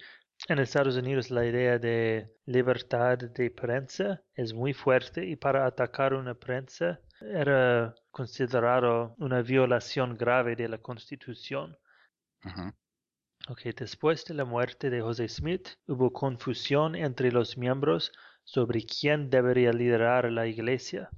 en 0.48 0.60
Estados 0.60 0.98
Unidos 0.98 1.32
la 1.32 1.46
idea 1.46 1.80
de 1.80 2.30
libertad 2.46 3.18
de 3.18 3.50
prensa 3.50 4.22
es 4.34 4.54
muy 4.54 4.74
fuerte 4.74 5.26
y 5.26 5.36
para 5.36 5.66
atacar 5.66 6.14
una 6.14 6.34
prensa 6.34 7.00
era 7.22 7.96
considerado 8.12 9.16
una 9.20 9.42
violación 9.42 10.18
grave 10.18 10.56
de 10.56 10.68
la 10.68 10.78
Constitución. 10.78 11.78
Ajá. 12.42 12.76
Okay, 13.50 13.74
después 13.74 14.24
de 14.26 14.36
la 14.36 14.46
muerte 14.46 14.90
de 14.90 15.02
José 15.02 15.28
Smith, 15.28 15.68
hubo 15.88 16.14
confusión 16.14 16.96
entre 16.96 17.30
los 17.30 17.58
miembros 17.58 18.12
sobre 18.46 18.84
quién 18.84 19.30
debería 19.30 19.74
liderar 19.74 20.32
la 20.32 20.48
iglesia. 20.48 21.10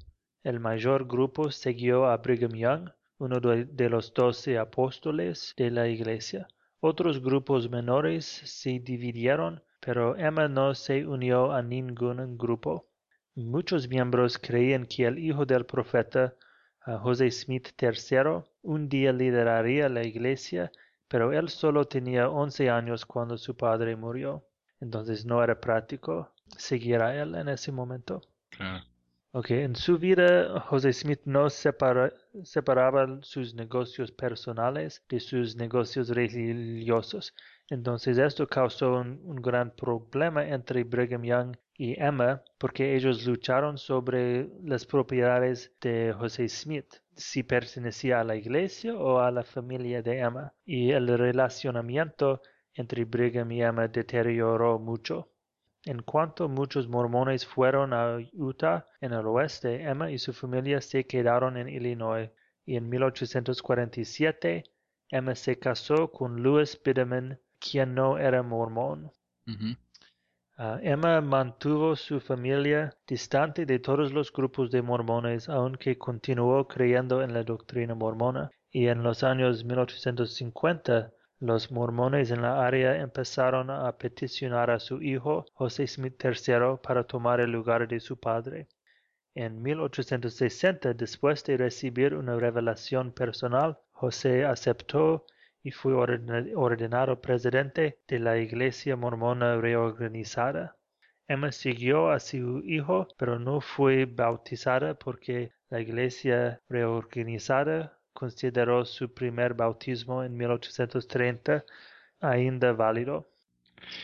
El 0.44 0.60
mayor 0.60 1.08
grupo 1.08 1.52
siguió 1.52 2.06
a 2.06 2.18
Brigham 2.18 2.54
Young, 2.54 2.90
uno 3.20 3.40
de 3.40 3.90
los 3.90 4.14
doce 4.14 4.58
apóstoles 4.58 5.54
de 5.56 5.70
la 5.70 5.88
iglesia. 5.88 6.48
Otros 6.80 7.22
grupos 7.22 7.70
menores 7.70 8.26
se 8.26 8.80
dividieron, 8.80 9.64
pero 9.80 10.16
Emma 10.18 10.48
no 10.48 10.76
se 10.76 11.06
unió 11.06 11.52
a 11.52 11.62
ningún 11.62 12.38
grupo. 12.38 12.88
Muchos 13.36 13.88
miembros 13.88 14.38
creían 14.38 14.86
que 14.86 15.06
el 15.06 15.20
hijo 15.20 15.46
del 15.46 15.66
profeta, 15.66 16.36
José 16.86 17.32
Smith 17.32 17.70
III, 17.82 18.44
un 18.62 18.88
día 18.90 19.12
lideraría 19.12 19.90
la 19.90 20.04
iglesia 20.04 20.72
pero 21.08 21.32
él 21.32 21.50
solo 21.50 21.86
tenía 21.86 22.30
once 22.30 22.70
años 22.70 23.06
cuando 23.06 23.38
su 23.38 23.56
padre 23.56 23.96
murió, 23.96 24.46
entonces 24.80 25.26
no 25.26 25.44
era 25.44 25.60
práctico 25.60 26.34
seguir 26.58 27.02
él 27.02 27.36
en 27.36 27.50
ese 27.50 27.72
momento. 27.72 28.22
Okay, 29.38 29.64
en 29.64 29.76
su 29.76 29.98
vida, 29.98 30.62
José 30.62 30.94
Smith 30.94 31.20
no 31.26 31.50
separaba 31.50 33.20
sus 33.22 33.54
negocios 33.54 34.10
personales 34.14 35.04
de 35.10 35.20
sus 35.20 35.58
negocios 35.58 36.08
religiosos. 36.08 37.36
Entonces 37.70 38.18
esto 38.18 38.48
causó 38.48 38.94
un, 38.94 39.36
gran 39.42 39.72
problema 39.76 40.48
entre 40.48 40.86
Brigham 40.86 41.24
Young 41.24 41.58
y 41.78 42.02
Emma 42.02 42.44
porque 42.58 42.96
ellos 42.96 43.26
lucharon 43.26 43.78
sobre 43.78 44.48
las 44.64 44.86
propiedades 44.86 45.76
de 45.82 46.14
José 46.18 46.48
Smith, 46.48 46.94
si 47.14 47.44
pertenecía 47.44 48.22
a 48.22 48.24
la 48.24 48.38
iglesia 48.38 48.96
o 48.96 49.20
a 49.20 49.32
la 49.32 49.44
familia 49.44 50.02
de 50.02 50.18
Emma, 50.20 50.54
y 50.64 50.92
el 50.92 51.10
relacionamiento 51.10 52.42
entre 52.74 53.04
Brigham 53.04 53.52
y 53.52 53.62
Emma 53.62 53.90
deterioró 53.90 54.80
mucho. 54.80 55.35
En 55.86 56.02
cuanto 56.02 56.50
muchos 56.50 56.88
mormones 56.88 57.46
fueron 57.46 57.94
a 57.94 58.18
Utah 58.34 58.88
en 59.02 59.14
el 59.14 59.28
oeste, 59.28 59.84
Emma 59.84 60.10
y 60.10 60.18
su 60.18 60.34
familia 60.34 60.82
se 60.82 61.06
quedaron 61.06 61.58
en 61.58 61.70
Illinois, 61.70 62.32
y 62.66 62.76
en 62.76 62.90
1847 62.90 64.64
Emma 65.10 65.36
se 65.36 65.60
casó 65.60 66.12
con 66.12 66.42
Louis 66.42 66.82
Biderman 66.84 67.40
quien 67.60 67.94
no 67.94 68.18
era 68.18 68.42
mormón. 68.42 69.12
Ah, 70.58 70.80
Emma 70.82 71.22
mantuvo 71.22 71.96
su 71.96 72.20
familia 72.20 72.98
distante 73.06 73.66
de 73.68 73.78
todos 73.78 74.12
los 74.12 74.32
grupos 74.32 74.72
de 74.72 74.82
mormones, 74.82 75.50
aunque 75.50 75.98
continuó 75.98 76.68
creyendo 76.68 77.22
en 77.22 77.34
la 77.34 77.44
doctrina 77.44 77.94
mormona. 77.94 78.50
Y 78.72 78.88
en 78.88 79.04
los 79.04 79.24
años 79.24 79.64
1850, 79.64 81.12
los 81.40 81.70
mormones 81.72 82.32
en 82.32 82.42
la 82.42 82.66
área 82.66 83.02
empezaron 83.02 83.70
a 83.70 83.98
peticionar 83.98 84.72
a 84.72 84.80
su 84.80 85.02
hijo 85.02 85.46
José 85.54 85.86
Smith 85.86 86.24
III 86.24 86.78
para 86.82 87.04
tomar 87.04 87.42
el 87.42 87.52
lugar 87.52 87.88
de 87.88 88.00
su 88.00 88.18
padre. 88.18 88.68
En 89.34 89.62
1860, 89.62 90.94
después 90.94 91.44
de 91.44 91.58
recibir 91.58 92.16
una 92.16 92.38
revelación 92.38 93.12
personal, 93.12 93.78
José 93.92 94.46
aceptó 94.46 95.26
y 95.62 95.72
fue 95.72 95.94
ordenado 95.94 97.20
presidente 97.20 98.00
de 98.08 98.20
la 98.20 98.38
Iglesia 98.38 98.96
Mormona 98.96 99.58
reorganizada. 99.58 100.78
Emma 101.28 101.52
siguió 101.52 102.12
a 102.12 102.20
su 102.20 102.60
hijo, 102.64 103.08
pero 103.18 103.40
no 103.40 103.60
fue 103.60 104.06
bautizada 104.06 104.94
porque 104.94 105.52
la 105.70 105.82
Iglesia 105.82 106.62
reorganizada 106.70 108.00
consideró 108.16 108.86
su 108.86 109.14
primer 109.14 109.54
bautismo 109.54 110.24
en 110.24 110.36
1830 110.36 111.64
ainda 112.22 112.72
válido. 112.72 113.30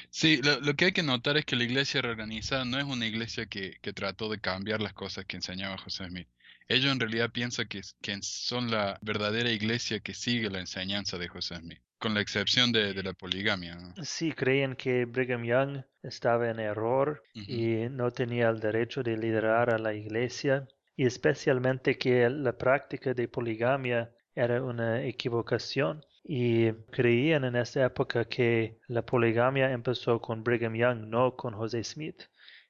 Sí, 0.10 0.41
lo, 0.44 0.75
que 0.75 0.86
hay 0.86 0.91
que 0.91 1.01
notar 1.01 1.38
es 1.38 1.46
que 1.46 1.56
la 1.56 1.63
iglesia 1.63 2.01
reorganizada 2.01 2.65
no 2.65 2.77
es 2.77 2.84
una 2.84 3.08
iglesia 3.08 3.46
que, 3.48 3.77
que 3.82 3.94
trató 3.94 4.30
de 4.30 4.39
cambiar 4.39 4.82
las 4.82 4.94
cosas 4.94 5.25
que 5.25 5.38
enseñaba 5.38 5.77
José 5.77 6.08
Smith. 6.08 6.27
Ellos 6.68 6.91
en 6.91 7.00
realidad 7.00 7.32
piensan 7.32 7.68
que, 7.68 7.82
que, 8.01 8.20
son 8.22 8.70
la 8.70 9.00
verdadera 9.01 9.50
iglesia 9.50 10.00
que 10.01 10.13
sigue 10.13 10.50
la 10.50 10.60
enseñanza 10.60 11.18
de 11.18 11.27
José 11.30 11.56
Smith, 11.56 11.82
con 11.98 12.13
la 12.13 12.22
excepción 12.22 12.72
de, 12.72 12.94
de 12.94 13.03
la 13.03 13.13
poligamia. 13.13 13.77
Sí, 14.03 14.34
creen 14.34 14.75
que 14.75 15.06
Brigham 15.06 15.44
Young 15.44 15.84
estaba 16.03 16.50
en 16.50 16.60
error 16.60 17.24
y 17.34 17.89
no 17.89 18.12
tenía 18.12 18.50
el 18.50 18.60
derecho 18.60 19.03
de 19.03 19.18
liderar 19.18 19.74
a 19.74 19.80
la 19.80 19.94
iglesia, 19.94 20.68
y 20.95 21.05
especialmente 21.05 21.98
que 21.98 22.29
la 22.29 22.57
práctica 22.57 23.13
de 23.13 23.27
poligamia 23.27 24.13
era 24.36 24.63
una 24.63 25.03
equivocación 25.03 26.05
y 26.24 26.71
creían 26.91 27.43
en 27.45 27.55
esa 27.55 27.86
época 27.86 28.25
que 28.25 28.77
la 28.88 29.05
poligamia 29.05 29.71
empezó 29.71 30.21
con 30.21 30.43
Brigham 30.43 30.75
Young, 30.75 31.07
no 31.07 31.36
con 31.36 31.53
José 31.53 31.83
Smith. 31.83 32.24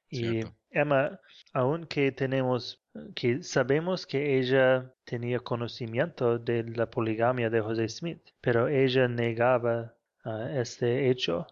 Y 0.08 0.40
Emma, 0.70 1.20
aunque 1.52 2.12
tenemos 2.12 2.82
que 3.14 3.42
sabemos 3.42 4.06
que 4.06 4.38
ella 4.38 4.92
tenía 5.04 5.40
conocimiento 5.40 6.38
de 6.38 6.64
la 6.64 6.90
poligamia 6.90 7.48
de 7.48 7.60
José 7.60 7.88
Smith, 7.88 8.22
pero 8.40 8.68
ella 8.68 9.08
negaba 9.08 9.94
ah, 10.24 10.48
este 10.54 11.10
hecho 11.10 11.46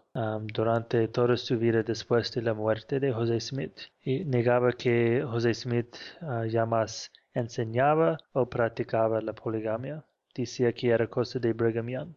durante 0.53 1.07
toda 1.07 1.37
su 1.37 1.57
vida 1.57 1.83
después 1.83 2.31
de 2.33 2.41
la 2.41 2.53
muerte 2.53 2.99
de 2.99 3.11
José 3.11 3.39
Smith 3.39 3.77
y 4.03 4.25
negaba 4.25 4.71
que 4.71 5.23
José 5.23 5.53
Smith 5.53 5.95
uh, 6.21 6.45
ya 6.45 6.65
más 6.65 7.11
enseñaba 7.33 8.17
o 8.33 8.49
practicaba 8.49 9.21
la 9.21 9.33
poligamia 9.33 10.03
decía 10.33 10.73
que 10.73 10.89
era 10.89 11.07
cosa 11.07 11.39
de 11.39 11.53
Brigham 11.53 11.87
Young. 11.87 12.15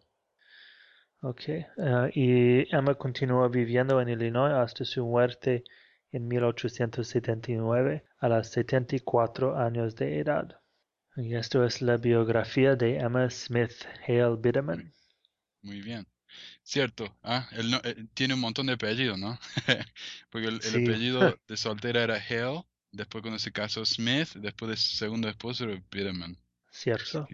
Okay. 1.20 1.64
Uh, 1.76 2.08
y 2.12 2.68
Emma 2.74 2.94
continuó 2.94 3.48
viviendo 3.48 4.00
en 4.00 4.08
Illinois 4.10 4.52
hasta 4.52 4.84
su 4.84 5.06
muerte 5.06 5.64
en 6.12 6.28
1879 6.28 8.04
a 8.18 8.28
los 8.28 8.48
74 8.48 9.56
años 9.56 9.96
de 9.96 10.18
edad. 10.18 10.60
Y 11.16 11.34
esto 11.34 11.64
es 11.64 11.80
la 11.80 11.96
biografía 11.96 12.76
de 12.76 12.98
Emma 12.98 13.30
Smith 13.30 13.86
Hale 14.06 14.36
Biderman. 14.36 14.92
Muy 15.62 15.80
bien. 15.80 16.06
Cierto, 16.62 17.16
ah, 17.22 17.48
él 17.52 17.70
no, 17.70 17.80
eh, 17.84 18.06
tiene 18.14 18.34
un 18.34 18.40
montón 18.40 18.66
de 18.66 18.74
apellidos, 18.74 19.18
¿no? 19.18 19.38
Porque 20.30 20.48
el, 20.48 20.56
apellido 20.56 21.38
de 21.48 21.56
soltera 21.56 22.02
era 22.02 22.16
Hale, 22.16 22.64
después 22.92 23.22
cuando 23.22 23.38
se 23.38 23.52
casó 23.52 23.84
Smith, 23.84 24.30
después 24.36 24.70
de 24.70 24.76
su 24.76 24.96
segundo 24.96 25.28
esposo 25.28 25.64
era 25.64 25.82
Biderman. 25.90 26.38
Cierto. 26.70 27.28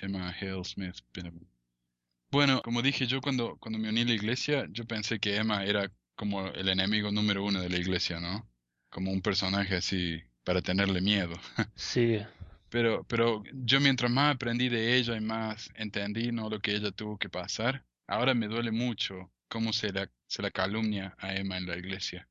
Emma 0.00 0.30
Hale 0.30 0.64
Smith. 0.64 0.96
Bueno, 2.30 2.60
como 2.62 2.82
dije 2.82 3.06
yo 3.06 3.20
cuando, 3.20 3.56
cuando 3.56 3.78
me 3.78 3.88
uní 3.88 4.02
a 4.02 4.04
la 4.04 4.12
iglesia, 4.12 4.66
yo 4.70 4.84
pensé 4.84 5.18
que 5.18 5.36
Emma 5.36 5.64
era 5.64 5.90
como 6.16 6.48
el 6.48 6.68
enemigo 6.68 7.12
número 7.12 7.44
uno 7.44 7.60
de 7.60 7.70
la 7.70 7.78
iglesia, 7.78 8.20
¿no? 8.20 8.48
Como 8.90 9.12
un 9.12 9.22
personaje 9.22 9.76
así 9.76 10.22
para 10.44 10.62
tenerle 10.62 11.00
miedo. 11.00 11.34
Sí. 11.76 12.18
Pero, 12.68 13.04
pero 13.04 13.44
yo 13.52 13.80
mientras 13.80 14.10
más 14.10 14.34
aprendí 14.34 14.68
de 14.68 14.96
ella 14.96 15.16
y 15.16 15.20
más 15.20 15.70
entendí 15.76 16.32
¿no? 16.32 16.50
lo 16.50 16.58
que 16.60 16.72
ella 16.74 16.90
tuvo 16.90 17.16
que 17.16 17.28
pasar, 17.28 17.84
ahora 18.06 18.34
me 18.34 18.48
duele 18.48 18.70
mucho 18.70 19.30
cómo 19.48 19.72
se 19.72 19.92
la, 19.92 20.10
se 20.26 20.42
la 20.42 20.50
calumnia 20.50 21.14
a 21.18 21.34
Emma 21.34 21.56
en 21.56 21.66
la 21.66 21.76
iglesia. 21.76 22.28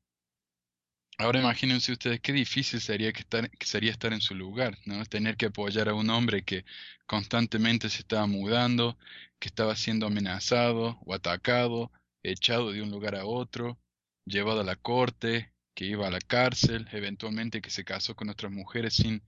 Ahora 1.18 1.40
imagínense 1.40 1.92
ustedes 1.92 2.20
qué 2.20 2.32
difícil 2.32 2.80
sería, 2.80 3.10
que 3.12 3.20
estar, 3.20 3.50
sería 3.60 3.90
estar 3.90 4.12
en 4.12 4.20
su 4.20 4.34
lugar, 4.34 4.78
¿no? 4.84 5.04
Tener 5.06 5.36
que 5.38 5.46
apoyar 5.46 5.88
a 5.88 5.94
un 5.94 6.10
hombre 6.10 6.44
que 6.44 6.64
constantemente 7.06 7.88
se 7.88 8.00
estaba 8.00 8.26
mudando, 8.26 8.98
que 9.38 9.48
estaba 9.48 9.76
siendo 9.76 10.06
amenazado 10.06 10.98
o 11.06 11.14
atacado, 11.14 11.90
echado 12.22 12.70
de 12.70 12.82
un 12.82 12.90
lugar 12.90 13.14
a 13.14 13.24
otro, 13.24 13.78
llevado 14.26 14.60
a 14.60 14.64
la 14.64 14.76
corte, 14.76 15.52
que 15.74 15.86
iba 15.86 16.06
a 16.06 16.10
la 16.10 16.20
cárcel, 16.20 16.86
eventualmente 16.92 17.62
que 17.62 17.70
se 17.70 17.84
casó 17.84 18.14
con 18.14 18.28
otras 18.28 18.52
mujeres 18.52 18.94
sin, 18.94 19.22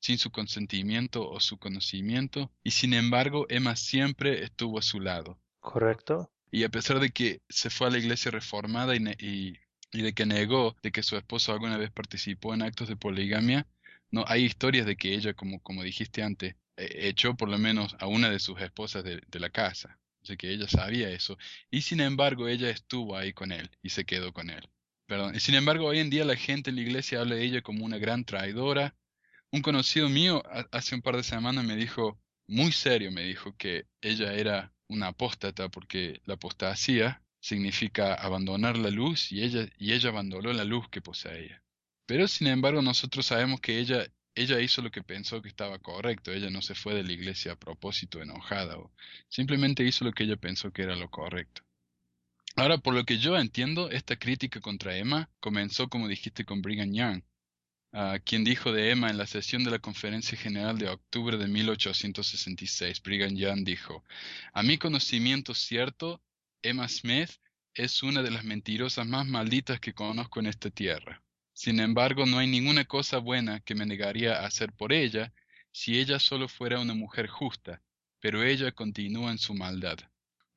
sin 0.00 0.18
su 0.18 0.30
consentimiento 0.30 1.28
o 1.28 1.40
su 1.40 1.58
conocimiento, 1.58 2.52
y 2.62 2.70
sin 2.70 2.94
embargo 2.94 3.46
Emma 3.50 3.76
siempre 3.76 4.44
estuvo 4.44 4.78
a 4.78 4.82
su 4.82 5.00
lado. 5.00 5.38
Correcto. 5.64 6.30
Y 6.50 6.62
a 6.64 6.68
pesar 6.68 7.00
de 7.00 7.10
que 7.10 7.40
se 7.48 7.70
fue 7.70 7.86
a 7.86 7.90
la 7.90 7.98
iglesia 7.98 8.30
reformada 8.30 8.94
y, 8.94 9.58
de 9.92 10.12
que 10.12 10.26
negó 10.26 10.76
de 10.82 10.92
que 10.92 11.02
su 11.02 11.16
esposo 11.16 11.52
alguna 11.52 11.78
vez 11.78 11.90
participó 11.90 12.52
en 12.52 12.60
actos 12.60 12.86
de 12.86 12.96
poligamia, 12.96 13.66
no 14.10 14.24
hay 14.28 14.44
historias 14.44 14.84
de 14.84 14.96
que 14.96 15.14
ella, 15.14 15.32
como, 15.32 15.62
como 15.62 15.82
dijiste 15.82 16.22
antes, 16.22 16.54
e, 16.76 17.08
echó 17.08 17.34
por 17.34 17.48
lo 17.48 17.56
menos 17.56 17.96
a 17.98 18.06
una 18.06 18.28
de 18.28 18.40
sus 18.40 18.60
esposas 18.60 19.04
de, 19.04 19.22
la 19.40 19.48
casa. 19.48 19.98
Así 20.22 20.36
que 20.36 20.50
ella 20.50 20.68
sabía 20.68 21.08
eso. 21.08 21.38
Y 21.70 21.80
sin 21.80 22.00
embargo, 22.00 22.46
ella 22.46 22.68
estuvo 22.68 23.16
ahí 23.16 23.32
con 23.32 23.50
él 23.50 23.70
y 23.82 23.88
se 23.88 24.04
quedó 24.04 24.34
con 24.34 24.50
él. 24.50 24.68
Perdón. 25.06 25.40
Sin 25.40 25.54
embargo, 25.54 25.86
hoy 25.86 25.98
en 25.98 26.10
día 26.10 26.26
la 26.26 26.36
gente 26.36 26.70
en 26.70 26.76
la 26.76 26.82
iglesia 26.82 27.20
habla 27.20 27.36
de 27.36 27.42
ella 27.44 27.62
como 27.62 27.86
una 27.86 27.96
gran 27.96 28.24
traidora. 28.26 28.94
Un 29.50 29.62
conocido 29.62 30.10
mío 30.10 30.42
hace 30.72 30.94
un 30.94 31.00
par 31.00 31.16
de 31.16 31.22
semanas 31.22 31.64
me 31.64 31.74
dijo, 31.74 32.20
muy 32.46 32.70
serio, 32.70 33.10
me 33.10 33.22
dijo 33.22 33.56
que 33.56 33.86
ella 34.02 34.34
era 34.34 34.73
una 34.88 35.08
apóstata 35.08 35.68
porque 35.68 36.20
la 36.24 36.34
apostasía 36.34 37.22
significa 37.40 38.14
abandonar 38.14 38.78
la 38.78 38.90
luz 38.90 39.30
y 39.32 39.42
ella, 39.42 39.68
y 39.78 39.92
ella 39.92 40.08
abandonó 40.10 40.52
la 40.52 40.64
luz 40.64 40.88
que 40.88 41.00
poseía. 41.02 41.62
Pero 42.06 42.28
sin 42.28 42.46
embargo 42.46 42.82
nosotros 42.82 43.26
sabemos 43.26 43.60
que 43.60 43.78
ella, 43.78 44.06
ella 44.34 44.60
hizo 44.60 44.82
lo 44.82 44.90
que 44.90 45.02
pensó 45.02 45.42
que 45.42 45.48
estaba 45.48 45.78
correcto, 45.78 46.32
ella 46.32 46.50
no 46.50 46.62
se 46.62 46.74
fue 46.74 46.94
de 46.94 47.04
la 47.04 47.12
iglesia 47.12 47.52
a 47.52 47.58
propósito 47.58 48.22
enojada, 48.22 48.78
o 48.78 48.92
simplemente 49.28 49.84
hizo 49.84 50.04
lo 50.04 50.12
que 50.12 50.24
ella 50.24 50.36
pensó 50.36 50.72
que 50.72 50.82
era 50.82 50.96
lo 50.96 51.10
correcto. 51.10 51.62
Ahora, 52.56 52.78
por 52.78 52.94
lo 52.94 53.04
que 53.04 53.18
yo 53.18 53.36
entiendo, 53.36 53.90
esta 53.90 54.16
crítica 54.16 54.60
contra 54.60 54.96
Emma 54.96 55.28
comenzó, 55.40 55.88
como 55.88 56.08
dijiste, 56.08 56.44
con 56.44 56.62
Brigham 56.62 56.92
Young, 56.92 57.22
quien 58.24 58.42
dijo 58.42 58.72
de 58.72 58.90
Emma 58.90 59.08
en 59.08 59.18
la 59.18 59.26
sesión 59.26 59.62
de 59.62 59.70
la 59.70 59.78
Conferencia 59.78 60.36
General 60.36 60.76
de 60.76 60.88
octubre 60.88 61.36
de 61.36 61.46
1866. 61.46 63.00
Brigham 63.02 63.36
Young 63.36 63.64
dijo, 63.64 64.02
a 64.52 64.64
mi 64.64 64.78
conocimiento 64.78 65.54
cierto, 65.54 66.20
Emma 66.60 66.88
Smith 66.88 67.30
es 67.72 68.02
una 68.02 68.22
de 68.22 68.32
las 68.32 68.42
mentirosas 68.44 69.06
más 69.06 69.26
malditas 69.26 69.78
que 69.78 69.94
conozco 69.94 70.40
en 70.40 70.46
esta 70.46 70.70
tierra. 70.70 71.22
Sin 71.52 71.78
embargo, 71.78 72.26
no 72.26 72.38
hay 72.38 72.48
ninguna 72.48 72.84
cosa 72.84 73.18
buena 73.18 73.60
que 73.60 73.76
me 73.76 73.86
negaría 73.86 74.40
a 74.40 74.46
hacer 74.46 74.72
por 74.72 74.92
ella 74.92 75.32
si 75.70 76.00
ella 76.00 76.18
solo 76.18 76.48
fuera 76.48 76.80
una 76.80 76.94
mujer 76.94 77.28
justa, 77.28 77.80
pero 78.18 78.42
ella 78.42 78.72
continúa 78.72 79.30
en 79.30 79.38
su 79.38 79.54
maldad. 79.54 79.98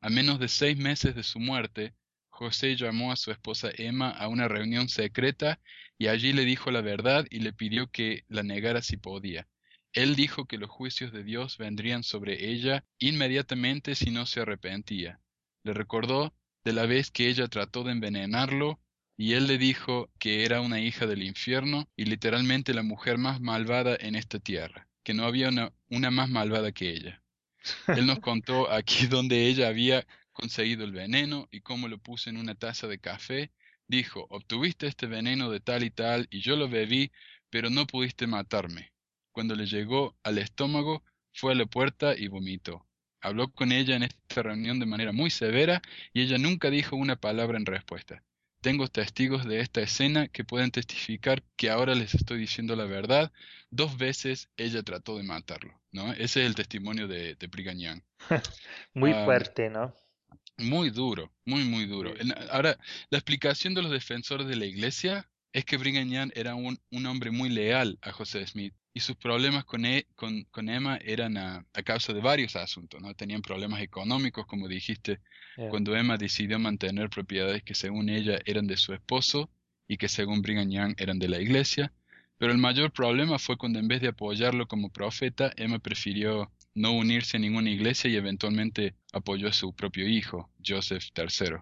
A 0.01 0.09
menos 0.09 0.39
de 0.39 0.47
seis 0.47 0.75
meses 0.75 1.13
de 1.13 1.21
su 1.21 1.39
muerte, 1.39 1.93
José 2.37 2.75
llamó 2.75 3.11
a 3.11 3.15
su 3.15 3.31
esposa 3.31 3.71
Emma 3.75 4.11
a 4.11 4.27
una 4.27 4.47
reunión 4.47 4.89
secreta 4.89 5.59
y 5.97 6.05
allí 6.05 6.33
le 6.33 6.45
dijo 6.45 6.69
la 6.69 6.81
verdad 6.81 7.25
y 7.31 7.39
le 7.39 7.51
pidió 7.51 7.89
que 7.89 8.25
la 8.27 8.43
negara 8.43 8.83
si 8.83 8.95
podía. 8.95 9.47
Él 9.91 10.15
dijo 10.15 10.45
que 10.45 10.59
los 10.59 10.69
juicios 10.69 11.11
de 11.11 11.23
Dios 11.23 11.57
vendrían 11.57 12.03
sobre 12.03 12.51
ella 12.51 12.85
inmediatamente 12.99 13.95
si 13.95 14.11
no 14.11 14.27
se 14.27 14.41
arrepentía. 14.41 15.19
Le 15.63 15.73
recordó 15.73 16.31
de 16.63 16.73
la 16.73 16.85
vez 16.85 17.09
que 17.09 17.27
ella 17.27 17.47
trató 17.47 17.83
de 17.83 17.93
envenenarlo 17.93 18.79
y 19.17 19.33
él 19.33 19.47
le 19.47 19.57
dijo 19.57 20.11
que 20.19 20.45
era 20.45 20.61
una 20.61 20.79
hija 20.79 21.07
del 21.07 21.23
infierno 21.23 21.89
y 21.95 22.05
literalmente 22.05 22.75
la 22.75 22.83
mujer 22.83 23.17
más 23.17 23.41
malvada 23.41 23.97
en 23.99 24.13
esta 24.13 24.37
tierra, 24.37 24.87
que 25.01 25.15
no 25.15 25.25
había 25.25 25.49
una, 25.49 25.73
una 25.89 26.11
más 26.11 26.29
malvada 26.29 26.71
que 26.71 26.91
ella. 26.91 27.23
Él 27.87 28.05
nos 28.05 28.19
contó 28.19 28.71
aquí 28.71 29.07
donde 29.07 29.47
ella 29.47 29.69
había 29.69 30.05
conseguido 30.39 30.85
el 30.85 30.91
veneno 30.91 31.47
y 31.51 31.61
cómo 31.61 31.87
lo 31.87 31.97
puso 31.97 32.29
en 32.29 32.37
una 32.37 32.53
taza 32.53 32.87
de 32.87 32.99
café. 32.99 33.51
Dijo, 33.87 34.27
obtuviste 34.29 34.85
este 34.85 35.07
veneno 35.07 35.49
de 35.49 35.59
tal 35.59 35.83
y 35.83 35.89
tal 35.89 36.27
y 36.29 36.41
yo 36.41 36.55
lo 36.55 36.69
bebí, 36.69 37.11
pero 37.49 37.69
no 37.71 37.87
pudiste 37.87 38.27
matarme. 38.27 38.93
Cuando 39.31 39.55
le 39.55 39.65
llegó 39.65 40.15
al 40.23 40.37
estómago, 40.37 41.03
fue 41.33 41.53
a 41.53 41.55
la 41.55 41.65
puerta 41.65 42.15
y 42.15 42.27
vomitó. 42.27 42.85
Habló 43.19 43.51
con 43.51 43.71
ella 43.71 43.95
en 43.95 44.03
esta 44.03 44.43
reunión 44.43 44.79
de 44.79 44.85
manera 44.85 45.11
muy 45.11 45.31
severa 45.31 45.81
y 46.13 46.21
ella 46.21 46.37
nunca 46.37 46.69
dijo 46.69 46.95
una 46.95 47.15
palabra 47.15 47.57
en 47.57 47.65
respuesta. 47.65 48.23
Tengo 48.61 48.87
testigos 48.87 49.45
de 49.45 49.61
esta 49.61 49.81
escena 49.81 50.27
que 50.27 50.43
pueden 50.43 50.71
testificar 50.71 51.43
que 51.55 51.69
ahora 51.71 51.95
les 51.95 52.13
estoy 52.13 52.37
diciendo 52.39 52.75
la 52.75 52.85
verdad. 52.85 53.31
Dos 53.71 53.97
veces 53.97 54.49
ella 54.55 54.83
trató 54.83 55.17
de 55.17 55.23
matarlo, 55.23 55.79
¿no? 55.91 56.11
Ese 56.13 56.41
es 56.41 56.47
el 56.47 56.55
testimonio 56.55 57.07
de, 57.07 57.35
de 57.35 57.49
muy 58.93 59.13
fuerte, 59.13 59.69
¿no? 59.69 59.93
Muy 60.57 60.89
duro, 60.89 61.31
muy, 61.45 61.63
muy 61.63 61.85
duro. 61.85 62.13
Ahora, 62.51 62.77
la 63.09 63.17
explicación 63.17 63.73
de 63.73 63.81
los 63.83 63.91
defensores 63.91 64.47
de 64.47 64.55
la 64.55 64.65
iglesia 64.65 65.29
es 65.53 65.65
que 65.65 65.77
Brigham 65.77 66.09
Young 66.09 66.31
era 66.35 66.55
un, 66.55 66.79
un 66.91 67.05
hombre 67.05 67.31
muy 67.31 67.49
leal 67.49 67.97
a 68.01 68.11
José 68.11 68.45
Smith 68.47 68.73
y 68.93 68.99
sus 68.99 69.15
problemas 69.15 69.63
con, 69.65 69.85
e, 69.85 70.07
con, 70.15 70.43
con, 70.45 70.69
Emma 70.69 70.97
eran 71.03 71.37
a, 71.37 71.65
a, 71.73 71.83
causa 71.83 72.13
de 72.13 72.21
varios 72.21 72.55
asuntos, 72.55 72.99
¿no? 72.99 73.13
Tenían 73.13 73.43
problemas 73.43 73.81
económicos, 73.81 74.45
como 74.47 74.67
dijiste, 74.67 75.19
Yeah. 75.57 75.69
cuando 75.69 75.95
Emma 75.95 76.17
decidió 76.17 76.59
mantener 76.59 77.09
propiedades 77.09 77.63
que 77.63 77.73
según 77.73 78.09
ella 78.09 78.39
eran 78.45 78.67
de 78.67 78.77
su 78.77 78.93
esposo 78.93 79.49
y 79.87 79.97
que 79.97 80.07
según 80.07 80.43
Brigham 80.43 80.69
Young 80.69 80.93
eran 80.97 81.17
de 81.17 81.27
la 81.27 81.41
iglesia, 81.41 81.91
pero 82.37 82.51
el 82.51 82.59
mayor 82.59 82.91
problema 82.91 83.39
fue 83.39 83.57
cuando 83.57 83.79
en 83.79 83.87
vez 83.87 84.01
de 84.01 84.09
apoyarlo 84.09 84.67
como 84.67 84.91
profeta, 84.91 85.51
Emma 85.57 85.79
prefirió 85.79 86.51
no 86.77 86.91
unirse 86.91 87.37
a 87.37 87.39
ninguna 87.39 87.71
iglesia 87.71 88.09
y 88.09 88.15
eventualmente 88.15 88.93
apoyó 89.11 89.47
a 89.47 89.53
su 89.53 89.73
propio 89.73 90.07
hijo, 90.07 90.49
Joseph 90.65 91.05
III. 91.17 91.57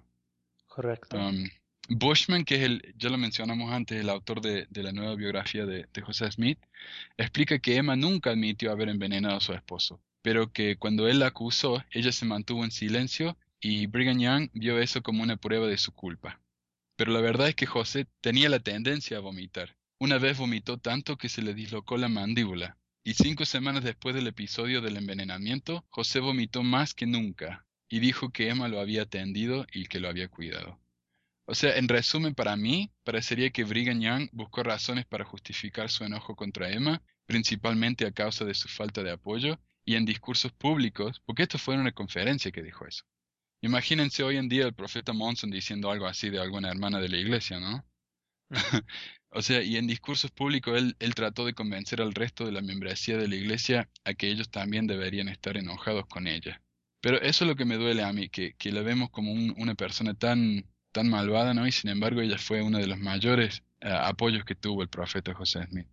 Correcto. 0.68 1.18
Um, 1.18 1.50
Bushman, 1.88 2.44
que 2.44 2.56
es 2.56 2.62
el, 2.64 2.94
ya 2.98 3.10
lo 3.10 3.18
mencionamos 3.18 3.72
antes, 3.72 4.00
el 4.02 4.10
autor 4.10 4.42
de, 4.42 4.68
de 4.70 4.84
la 4.84 4.92
nueva 4.92 5.16
biografía 5.16 5.66
de, 5.66 5.88
de 5.94 6.02
José 6.02 6.30
Smith, 6.32 6.60
explica 7.16 7.60
que 7.60 7.78
Emma 7.78 7.96
nunca 7.96 8.32
admitió 8.32 8.72
haber 8.72 8.90
envenenado 8.90 9.38
a 9.38 9.40
su 9.42 9.54
esposo, 9.54 10.02
pero 10.22 10.52
que 10.52 10.76
cuando 10.76 11.08
él 11.08 11.20
la 11.20 11.28
acusó, 11.28 11.82
ella 11.92 12.12
se 12.12 12.26
mantuvo 12.26 12.66
en 12.66 12.72
silencio 12.72 13.38
y 13.62 13.88
Brigham 13.88 14.20
Young 14.20 14.50
vio 14.54 14.80
eso 14.80 15.02
como 15.02 15.24
una 15.24 15.38
prueba 15.38 15.68
de 15.68 15.78
su 15.78 15.94
culpa. 15.94 16.42
Pero 16.98 17.14
la 17.14 17.22
verdad 17.22 17.48
es 17.48 17.56
que 17.56 17.66
José 17.66 18.06
tenía 18.20 18.50
la 18.50 18.60
tendencia 18.60 19.18
a 19.18 19.22
vomitar. 19.22 19.78
Una 19.98 20.18
vez 20.18 20.38
vomitó 20.38 20.78
tanto 20.78 21.18
que 21.18 21.30
se 21.30 21.42
le 21.42 21.54
dislocó 21.54 21.98
la 21.98 22.10
mandíbula, 22.10 22.78
y 23.08 23.14
cinco 23.14 23.46
semanas 23.46 23.84
después 23.84 24.16
del 24.16 24.26
episodio 24.26 24.82
del 24.82 24.98
envenenamiento, 24.98 25.86
José 25.90 26.20
vomitó 26.20 26.64
más 26.64 26.96
que 26.96 27.06
nunca, 27.06 27.64
y 27.88 28.00
dijo 28.00 28.32
que 28.32 28.50
Emma 28.50 28.68
lo 28.68 28.80
había 28.80 29.04
atendido 29.04 29.68
y 29.72 29.86
que 29.86 30.00
lo 30.00 30.10
había 30.10 30.28
cuidado. 30.28 30.82
O 31.46 31.54
sea, 31.54 31.78
en 31.78 31.88
resumen, 31.88 32.34
para 32.34 32.56
mí, 32.56 32.92
parecería 33.04 33.52
que 33.52 33.64
Brigham 33.64 34.02
Young 34.02 34.30
buscó 34.32 34.64
razones 34.64 35.06
para 35.06 35.24
justificar 35.24 35.92
su 35.92 36.04
enojo 36.04 36.36
contra 36.36 36.72
Emma, 36.72 37.04
principalmente 37.28 38.08
a 38.08 38.12
causa 38.12 38.44
de 38.44 38.56
su 38.56 38.70
falta 38.70 39.04
de 39.04 39.12
apoyo, 39.12 39.60
y 39.86 39.96
en 39.98 40.06
discursos 40.06 40.52
públicos, 40.52 41.22
porque 41.28 41.44
esto 41.44 41.60
fue 41.60 41.76
en 41.76 41.82
una 41.82 41.92
conferencia 41.92 42.52
que 42.52 42.64
dijo 42.64 42.88
eso. 42.88 43.04
Imagínense 43.62 44.24
hoy 44.24 44.38
en 44.38 44.50
día 44.50 44.66
el 44.66 44.74
profeta 44.74 45.14
Monson 45.14 45.52
diciendo 45.52 45.92
algo 45.92 46.08
así 46.08 46.32
de 46.32 46.40
alguna 46.40 46.72
hermana 46.72 47.00
de 47.00 47.10
la 47.10 47.18
iglesia, 47.18 47.60
¿no? 47.60 47.86
o 49.36 49.42
sea, 49.42 49.62
y 49.62 49.78
en 49.78 49.88
discursos 49.88 50.32
públicos 50.32 50.78
él, 51.00 51.16
trató 51.16 51.46
de 51.46 51.54
convencer 51.54 52.02
al 52.02 52.14
resto 52.14 52.46
de 52.46 52.52
la 52.54 52.62
membresía 52.62 53.18
de 53.18 53.28
la 53.28 53.36
iglesia 53.36 53.90
a 54.06 54.14
que 54.14 54.30
ellos 54.30 54.50
también 54.50 54.88
deberían 54.88 55.28
estar 55.30 55.58
enojados 55.58 56.06
con 56.08 56.28
ella. 56.28 56.62
Pero 57.02 57.22
eso 57.22 57.44
es 57.46 57.50
lo 57.50 57.56
que 57.56 57.66
me 57.66 57.78
duele 57.78 58.04
a 58.04 58.14
mí, 58.14 58.30
que, 58.30 58.54
que 58.56 58.72
la 58.72 58.82
vemos 58.82 59.10
como 59.12 59.32
un- 59.32 59.54
una 59.58 59.76
persona 59.76 60.14
tan, 60.16 60.66
tan 60.92 61.10
malvada, 61.10 61.54
¿no? 61.54 61.68
Y 61.68 61.72
sin 61.72 61.90
embargo 61.92 62.22
ella 62.22 62.38
fue 62.38 62.62
uno 62.64 62.78
de 62.80 62.88
los 62.88 63.00
mayores 63.00 63.64
eh, 63.82 63.90
apoyos 63.92 64.44
que 64.46 64.56
tuvo 64.56 64.82
el 64.82 64.90
profeta 64.90 65.34
José 65.34 65.66
Smith. 65.68 65.88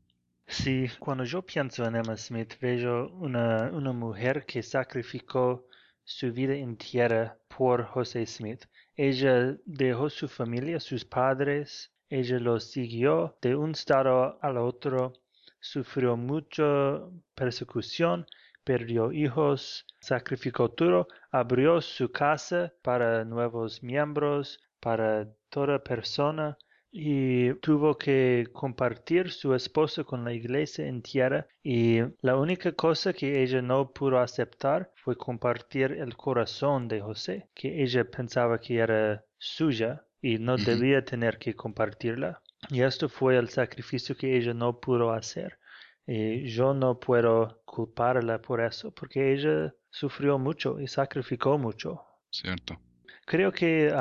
Sí, 0.47 0.87
cuando 0.99 1.25
yo 1.25 1.43
pienso 1.45 1.85
en 1.87 1.97
Emma 1.97 2.17
Smith, 2.17 2.55
veo 2.61 3.09
una, 3.15 3.71
una 3.73 3.93
mujer 3.93 4.45
que 4.47 4.63
sacrificó 4.63 5.67
su 6.05 6.33
vida 6.33 6.55
entera 6.55 7.39
por 7.49 7.85
José 7.87 8.27
Smith. 8.27 8.65
Ella 8.97 9.57
dejó 9.65 10.11
su 10.11 10.29
familia, 10.29 10.79
sus 10.81 11.05
padres, 11.05 11.92
ella 12.13 12.39
los 12.39 12.65
siguió 12.71 13.39
de 13.41 13.57
un 13.57 13.71
estado 13.71 14.39
al 14.43 14.59
otro, 14.59 15.15
sufrió 15.61 16.17
mucha 16.17 17.01
persecución, 17.35 18.27
perdió 18.65 19.13
hijos, 19.13 19.87
sacrificó 19.99 20.71
todo, 20.71 21.09
abrió 21.31 21.81
su 21.81 22.13
casa 22.13 22.75
para 22.83 23.25
nuevos 23.25 23.83
miembros, 23.83 24.61
para 24.79 25.27
toda 25.49 25.83
persona 25.83 26.59
y 26.91 27.55
tuvo 27.55 27.97
que 27.97 28.47
compartir 28.53 29.31
su 29.31 29.55
esposo 29.55 30.05
con 30.05 30.23
la 30.23 30.35
iglesia 30.35 30.87
entera 30.87 31.47
y 31.63 32.01
la 32.21 32.37
única 32.37 32.73
cosa 32.73 33.15
que 33.15 33.43
ella 33.43 33.63
no 33.63 33.91
pudo 33.91 34.19
aceptar 34.19 34.93
fue 34.97 35.17
compartir 35.17 35.93
el 35.93 36.15
corazón 36.15 36.89
de 36.89 37.01
José, 37.01 37.49
que 37.55 37.83
ella 37.83 38.05
pensaba 38.05 38.61
que 38.61 38.77
era 38.77 39.25
suya 39.39 40.05
y 40.23 40.39
no 40.39 40.57
debía 40.57 41.05
tener 41.05 41.39
que 41.39 41.55
compartirla. 41.55 42.41
Y 42.71 42.83
esto 42.83 43.09
fue 43.09 43.37
el 43.37 43.49
sacrificio 43.49 44.17
que 44.17 44.37
ella 44.37 44.55
no 44.55 44.79
pudo 44.79 45.13
hacer. 45.13 45.59
Y 46.07 46.47
yo 46.47 46.73
no 46.73 46.99
puedo 46.99 47.61
culparla 47.65 48.41
por 48.41 48.61
eso, 48.61 48.93
porque 48.93 49.33
ella 49.33 49.75
sufrió 49.91 50.39
mucho 50.39 50.81
y 50.81 50.87
sacrificó 50.87 51.59
mucho. 51.59 52.03
¿Cierto? 52.31 52.81
Creo 53.27 53.53
que 53.53 53.93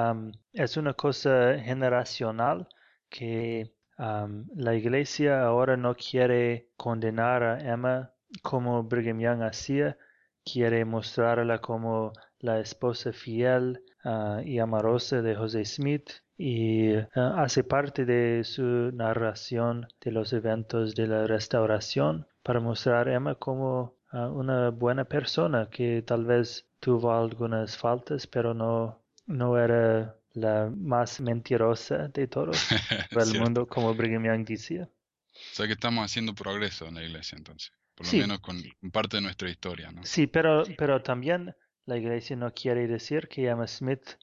es 0.53 0.77
una 0.77 0.93
cosa 0.93 1.59
generacional 1.59 2.67
que 3.09 3.73
la 3.97 4.75
iglesia 4.75 5.43
ahora 5.43 5.75
no 5.75 5.95
quiere 5.95 6.69
condenar 6.77 7.43
a 7.43 7.59
Emma 7.59 8.13
como 8.41 8.83
Brigham 8.83 9.19
Young 9.19 9.43
hacía, 9.43 9.97
quiere 10.43 10.85
mostrarla 10.85 11.59
como 11.59 12.13
la 12.39 12.59
esposa 12.59 13.11
fiel 13.11 13.83
ah, 14.03 14.41
y 14.45 14.59
amorosa 14.59 15.21
de 15.21 15.35
José 15.35 15.65
Smith 15.65 16.09
y 16.37 16.93
ah, 16.95 17.35
hace 17.43 17.63
parte 17.63 18.05
de 18.05 18.43
su 18.43 18.63
narración 18.93 19.87
de 20.01 20.11
los 20.11 20.33
eventos 20.33 20.95
de 20.95 21.07
la 21.07 21.27
restauración 21.27 22.27
para 22.43 22.59
mostrar 22.59 23.07
a 23.09 23.13
Emma 23.15 23.35
como 23.35 23.95
ah, 24.11 24.27
una 24.29 24.69
buena 24.69 25.05
persona 25.05 25.69
que 25.69 26.01
tal 26.01 26.25
vez 26.25 26.65
tuvo 26.79 27.13
algunas 27.13 27.77
faltas, 27.77 28.25
pero 28.27 28.53
no, 28.53 28.99
no 29.27 29.57
era 29.57 30.15
la 30.33 30.71
más 30.75 31.19
mentirosa 31.21 32.07
de 32.07 32.27
todos 32.27 32.57
del 33.11 33.39
mundo, 33.39 33.67
como 33.67 33.93
Brigham 33.93 34.23
Young 34.25 34.45
decía. 34.45 34.89
O 35.33 35.55
sea 35.55 35.67
que 35.67 35.73
estamos 35.73 36.03
haciendo 36.05 36.33
progreso 36.33 36.87
en 36.87 36.95
la 36.95 37.03
iglesia 37.03 37.37
entonces, 37.37 37.71
por 37.95 38.05
lo 38.05 38.11
Sí. 38.11 38.19
menos 38.19 38.39
con 38.39 38.57
parte 38.91 39.17
de 39.17 39.21
nuestra 39.21 39.49
historia, 39.49 39.91
¿no? 39.91 40.03
Sí, 40.03 40.27
pero, 40.27 40.63
pero 40.77 41.01
también 41.01 41.53
la 41.85 41.97
iglesia 41.97 42.35
no 42.35 42.53
quiere 42.53 42.87
decir 42.87 43.27
que 43.27 43.47
Emma 43.47 43.67
Smith 43.67 44.17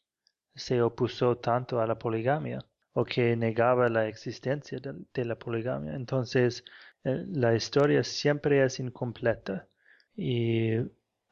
se 0.54 0.82
opuso 0.82 1.36
tanto 1.38 1.80
a 1.80 1.86
la 1.86 1.98
poligamia 1.98 2.64
o 2.92 3.04
que 3.04 3.36
negaba 3.36 3.88
la 3.88 4.08
existencia 4.08 4.80
de, 4.80 5.24
la 5.24 5.36
poligamia. 5.36 5.94
Entonces, 5.94 6.64
eh, 7.04 7.24
la 7.28 7.54
historia 7.54 8.02
siempre 8.04 8.64
es 8.64 8.80
incompleta. 8.80 9.68
Y 10.16 10.74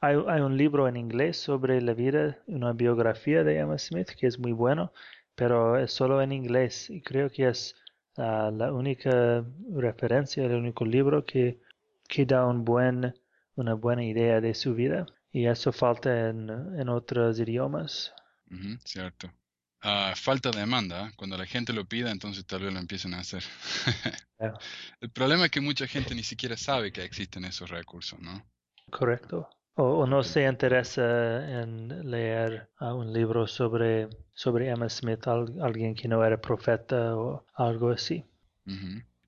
hay, 0.01 0.17
hay 0.29 0.41
un 0.41 0.57
libro 0.57 0.87
en 0.89 0.97
inglés 0.97 1.37
sobre 1.39 1.81
la 1.81 1.95
vida, 1.95 2.39
una 2.47 2.73
biografía 2.73 3.43
de 3.45 3.59
Emma 3.59 3.79
Smith, 3.79 4.11
que 4.19 4.27
es 4.29 4.39
muy 4.39 4.53
bueno, 4.53 4.93
pero 5.35 5.77
es 5.79 5.93
solo 5.93 6.23
en 6.23 6.33
inglés. 6.33 6.91
Y 6.91 7.03
creo 7.03 7.31
que 7.31 7.49
es 7.49 7.75
ah, 8.17 8.51
la 8.55 8.73
única 8.73 9.45
referencia, 9.73 10.45
el 10.45 10.55
único 10.55 10.85
libro 10.85 11.25
que, 11.25 11.61
que 12.09 12.27
da 12.27 12.47
un 12.47 12.65
buen, 12.65 13.15
una 13.57 13.75
buena 13.75 14.05
idea 14.05 14.41
de 14.41 14.55
su 14.55 14.75
vida. 14.75 15.07
Y 15.37 15.47
eso 15.47 15.71
falta 15.73 16.11
en, 16.31 16.49
en 16.81 16.89
otros 16.89 17.39
idiomas. 17.39 18.13
Cierto. 18.85 19.31
Ah, 19.83 20.15
falta 20.17 20.51
de 20.51 20.61
demanda, 20.61 21.09
¿eh? 21.09 21.13
Cuando 21.17 21.37
la 21.37 21.47
gente 21.47 21.73
lo 21.73 21.85
pida, 21.85 22.11
entonces 22.11 22.47
tal 22.47 22.63
vez 22.63 22.73
lo 22.73 22.81
empiecen 22.81 23.15
a 23.15 23.21
hacer. 23.21 23.43
Claro. 24.39 24.59
El 25.01 25.11
problema 25.11 25.47
es 25.47 25.51
que 25.51 25.63
mucha 25.63 25.87
gente 25.87 26.15
ni 26.15 26.23
siquiera 26.23 26.57
sabe 26.57 26.93
que 26.93 27.03
existen 27.05 27.45
esos 27.47 27.71
recursos, 27.71 28.19
¿no? 28.21 28.45
Correcto. 28.91 29.49
O, 29.77 29.85
o 30.01 30.07
no 30.07 30.23
se 30.23 30.45
interesa 30.47 31.61
en 31.61 32.11
leer 32.11 32.69
un 32.81 33.13
libro 33.13 33.47
sobre, 33.47 34.09
sobre 34.35 34.69
Emma 34.71 34.89
Smith, 34.89 35.27
al- 35.27 35.61
alguien 35.63 35.95
que 35.95 36.09
no 36.09 36.25
era 36.25 36.41
profeta 36.41 37.17
o 37.17 37.47
algo 37.55 37.91
así. 37.91 38.25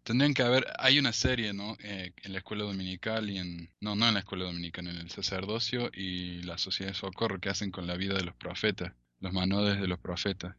Tendrían 0.09 0.33
que 0.33 0.43
haber, 0.43 0.65
hay 0.79 0.99
una 0.99 1.13
serie, 1.13 1.53
¿no? 1.53 1.77
Eh, 1.81 2.15
en 2.23 2.33
la 2.33 2.39
escuela 2.39 2.65
dominical 2.65 3.29
y 3.29 3.37
en, 3.37 3.69
no, 3.79 3.95
no 3.95 4.09
en 4.09 4.15
la 4.15 4.21
escuela 4.21 4.47
dominical, 4.47 4.87
en 4.87 4.97
el 4.97 5.11
sacerdocio 5.11 5.91
y 5.93 6.41
la 6.45 6.57
sociedad 6.57 6.93
de 6.93 6.99
socorro 6.99 7.39
que 7.39 7.51
hacen 7.51 7.71
con 7.71 7.87
la 7.87 7.95
vida 7.95 8.15
de 8.15 8.25
los 8.25 8.35
profetas, 8.35 8.95
los 9.21 9.35
manuales 9.35 9.79
de 9.79 9.87
los 9.87 9.99
profetas. 9.99 10.57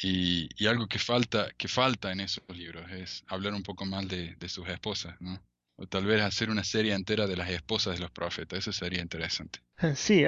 Y, 0.00 0.48
y 0.56 0.68
algo 0.68 0.86
que 0.86 1.00
falta, 1.00 1.48
que 1.58 1.66
falta 1.66 2.12
en 2.12 2.20
esos 2.20 2.44
libros 2.56 2.88
es 2.92 3.24
hablar 3.26 3.54
un 3.54 3.64
poco 3.64 3.84
más 3.86 4.06
de, 4.06 4.36
de 4.36 4.48
sus 4.48 4.68
esposas, 4.68 5.20
¿no? 5.20 5.42
O 5.74 5.88
tal 5.88 6.06
vez 6.06 6.22
hacer 6.22 6.48
una 6.48 6.62
serie 6.62 6.94
entera 6.94 7.26
de 7.26 7.36
las 7.36 7.50
esposas 7.50 7.94
de 7.94 8.00
los 8.02 8.12
profetas, 8.12 8.60
eso 8.60 8.72
sería 8.72 9.02
interesante. 9.02 9.58
Sí, 9.96 10.24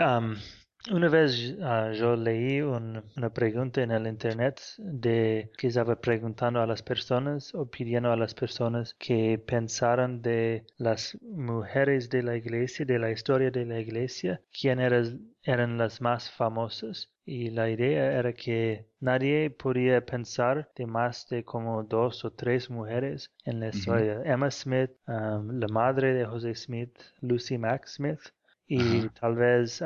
una 0.91 1.09
vez 1.09 1.57
ah, 1.63 1.93
yo 1.93 2.15
leí 2.17 2.61
un- 2.61 3.03
una 3.17 3.31
pregunta 3.33 3.83
en 3.83 3.91
el 3.91 4.07
internet 4.07 4.61
de 4.79 5.51
que 5.59 5.69
estaba 5.69 5.97
preguntando 6.01 6.61
a 6.61 6.67
las 6.67 6.83
personas 6.83 7.55
o 7.55 7.67
pidiendo 7.71 8.13
a 8.13 8.17
las 8.17 8.35
personas 8.35 8.95
que 8.99 9.39
pensaran 9.39 10.21
de 10.23 10.65
las 10.79 11.19
mujeres 11.23 12.09
de 12.11 12.23
la 12.23 12.37
iglesia, 12.37 12.85
de 12.87 12.99
la 12.99 13.11
historia 13.11 13.51
de 13.51 13.65
la 13.67 13.81
iglesia, 13.81 14.41
quién 14.53 14.79
eras- 14.81 15.15
eran 15.43 15.79
las 15.79 16.01
más 16.01 16.31
famosas. 16.31 17.11
Y 17.27 17.51
la 17.51 17.71
idea 17.71 18.13
era 18.19 18.33
que 18.35 18.87
nadie 19.01 19.51
podía 19.51 20.05
pensar 20.05 20.71
de 20.77 20.87
más 20.87 21.27
de 21.29 21.43
como 21.45 21.83
dos 21.85 22.25
o 22.25 22.31
tres 22.33 22.69
mujeres 22.71 23.31
en 23.45 23.61
la 23.61 23.69
historia. 23.69 24.21
Emma 24.25 24.51
Smith, 24.51 24.91
am, 25.07 25.59
la 25.59 25.69
madre 25.69 26.13
de 26.15 26.27
José 26.27 26.55
Smith, 26.55 26.95
Lucy 27.21 27.57
Mack 27.59 27.87
Smith, 27.87 28.21
y 28.67 28.99
Ajá. 28.99 29.15
tal 29.21 29.35
vez 29.37 29.81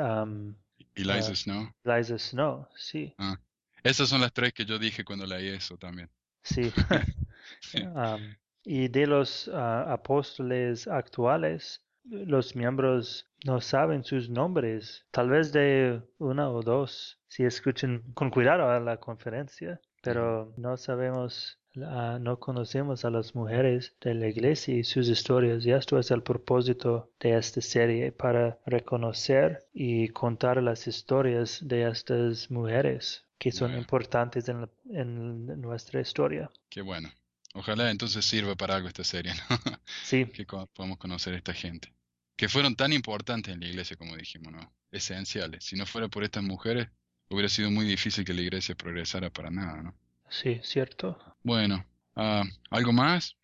Eliza 1.01 1.31
Ah. 1.31 1.35
Snow. 1.35 1.69
Liza 1.83 2.17
Snow, 2.17 2.67
sí, 2.75 3.13
Ah. 3.17 3.37
Esas 3.83 4.09
son 4.09 4.19
las 4.21 4.33
tres 4.33 4.53
que 4.53 4.65
yo 4.65 4.77
dije 4.77 5.05
cuando 5.05 5.25
leí 5.25 5.47
eso 5.49 5.77
también. 5.77 6.09
sí. 6.43 6.71
Um, 7.95 8.35
y 8.63 8.89
de 8.89 9.07
los 9.07 9.49
ah, 9.53 9.91
apóstoles 9.91 10.87
actuales, 10.87 11.81
los 12.03 12.55
miembros 12.55 13.25
no 13.45 13.59
saben 13.61 14.03
sus 14.03 14.29
nombres, 14.29 15.05
tal 15.11 15.29
vez 15.29 15.51
de 15.51 16.01
una 16.19 16.49
o 16.49 16.61
dos, 16.61 17.19
si 17.27 17.45
escuchen 17.45 18.03
con 18.13 18.29
cuidado 18.29 18.69
a 18.69 18.79
la 18.79 18.97
conferencia, 18.97 19.79
pero 20.03 20.53
no 20.57 20.77
sabemos 20.77 21.57
No 21.79 22.39
conocemos 22.39 23.05
a 23.05 23.09
las 23.09 23.35
mujeres 23.35 23.93
de 24.01 24.13
la 24.13 24.27
iglesia 24.27 24.75
y 24.75 24.83
sus 24.83 25.07
historias 25.09 25.65
y 25.65 25.71
esto 25.71 25.97
es 25.99 26.11
el 26.11 26.21
propósito 26.23 27.11
de 27.19 27.37
esta 27.37 27.61
serie 27.61 28.11
para 28.11 28.59
reconocer 28.65 29.67
y 29.73 30.09
contar 30.09 30.61
las 30.61 30.87
historias 30.87 31.59
de 31.61 31.89
estas 31.89 32.49
mujeres 32.51 33.25
que 33.37 33.51
son 33.51 33.77
importantes 33.77 34.49
en, 34.49 34.61
la- 34.61 34.69
en 34.91 35.61
nuestra 35.61 36.01
historia. 36.01 36.49
Qué 36.69 36.81
bueno. 36.81 37.09
Ojalá 37.53 37.89
entonces 37.89 38.23
sirva 38.25 38.55
para 38.55 38.75
algo 38.75 38.87
esta 38.89 39.03
serie, 39.03 39.33
¿no? 39.49 39.57
Sí, 40.03 40.25
Que 40.25 40.45
podamos 40.45 40.97
conocer 40.97 41.33
a 41.33 41.37
esta 41.37 41.53
gente. 41.53 41.93
Que 42.35 42.47
fueron 42.49 42.75
tan 42.75 42.93
importantes 42.93 43.53
en 43.53 43.59
la 43.61 43.67
iglesia, 43.67 43.95
como 43.97 44.15
dijimos, 44.15 44.51
¿no? 44.53 44.71
Esenciales. 44.91 45.63
Si 45.65 45.75
no 45.75 45.85
fuera 45.85 46.07
por 46.09 46.23
estas 46.23 46.43
mujeres, 46.43 46.89
hubiera 47.29 47.49
sido 47.49 47.71
muy 47.71 47.85
difícil 47.85 48.23
que 48.25 48.33
la 48.33 48.41
iglesia 48.41 48.75
progresara 48.75 49.29
para 49.29 49.49
nada, 49.51 49.81
¿no? 49.81 49.95
Sí, 50.29 50.59
cierto. 50.63 51.17
Bueno, 51.43 51.85
ah, 52.15 52.43
¿algo 52.69 52.91
más? 52.91 53.35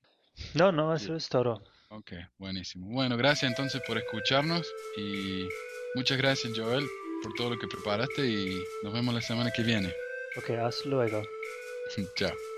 No, 0.53 0.71
no, 0.71 0.93
eso 0.93 1.15
es 1.15 1.29
todo. 1.29 1.63
Ok, 1.89 2.11
buenísimo. 2.37 2.87
Bueno, 2.87 3.15
gracias 3.17 3.49
entonces 3.49 3.81
por 3.87 3.97
escucharnos 3.97 4.67
y 4.97 5.47
muchas 5.95 6.17
gracias 6.17 6.53
Joel 6.57 6.85
por 7.21 7.33
todo 7.33 7.51
lo 7.51 7.57
que 7.57 7.67
preparaste 7.67 8.27
y 8.27 8.61
nos 8.83 8.93
vemos 8.93 9.13
la 9.13 9.21
semana 9.21 9.51
que 9.51 9.63
viene. 9.63 9.93
Ok, 10.37 10.49
hasta 10.51 10.89
luego. 10.89 11.21
Chao. 12.15 12.54